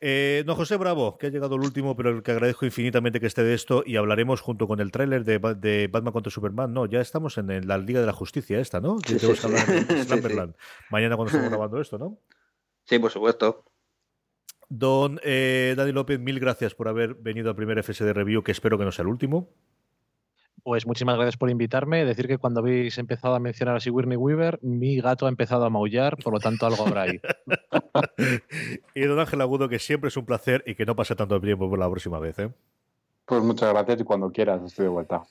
[0.03, 3.27] Eh, don José Bravo, que ha llegado el último, pero el que agradezco infinitamente que
[3.27, 6.75] esté de esto y hablaremos junto con el tráiler de, Batman contra Superman.
[6.75, 8.99] No, ya estamos en, la Liga de la Justicia esta, ¿no?
[10.91, 12.19] Mañana cuando estemos grabando esto, ¿no?
[12.85, 13.65] Sí, por supuesto.
[14.75, 18.79] Don eh, Dani López, mil gracias por haber venido al primer FSD Review, que espero
[18.79, 19.51] que no sea el último.
[20.63, 22.07] Pues muchísimas gracias por invitarme.
[22.07, 25.71] Decir que cuando habéis empezado a mencionar a Sigourney Weaver, mi gato ha empezado a
[25.71, 27.21] maullar, por lo tanto algo habrá ahí.
[28.95, 31.69] y don Ángel Agudo, que siempre es un placer y que no pase tanto tiempo
[31.69, 32.39] por la próxima vez.
[32.39, 32.51] ¿eh?
[33.27, 35.23] Pues muchas gracias y cuando quieras estoy de vuelta.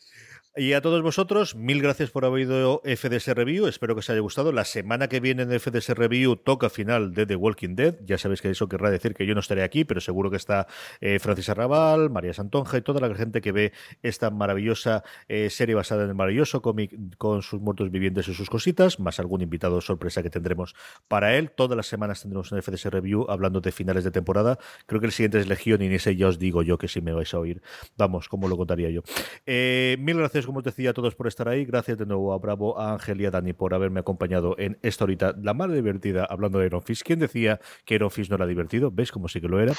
[0.54, 3.68] Y a todos vosotros, mil gracias por haber ido FDS Review.
[3.68, 4.52] Espero que os haya gustado.
[4.52, 7.96] La semana que viene en FDS Review toca final de The Walking Dead.
[8.04, 10.68] Ya sabéis que eso querrá decir que yo no estaré aquí, pero seguro que está
[11.00, 13.72] eh, Francis Arrabal, María Santonja y toda la gente que ve
[14.04, 18.50] esta maravillosa eh, serie basada en el maravilloso cómic con sus muertos vivientes y sus
[18.50, 20.76] cositas, más algún invitado sorpresa que tendremos
[21.08, 21.52] para él.
[21.52, 24.60] Todas las semanas tendremos un FDS Review hablando de finales de temporada.
[24.86, 27.00] Creo que el siguiente es Legión y en ese ya os digo yo que si
[27.00, 27.62] me vais a oír.
[27.96, 29.02] Vamos, como lo contaría yo.
[29.46, 31.66] Eh, mil gracias como os decía, a todos por estar ahí.
[31.66, 35.04] Gracias de nuevo a Bravo, a Ángel y a Dani por haberme acompañado en esta
[35.04, 37.04] horita, la más divertida, hablando de Iron Fist.
[37.04, 38.92] ¿Quién decía que Iron Fist no era divertido?
[38.92, 39.74] ¿Ves como sí que lo era?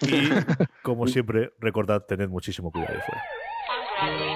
[0.00, 0.30] Y
[0.82, 4.33] como siempre, recordad, tened muchísimo cuidado fuera.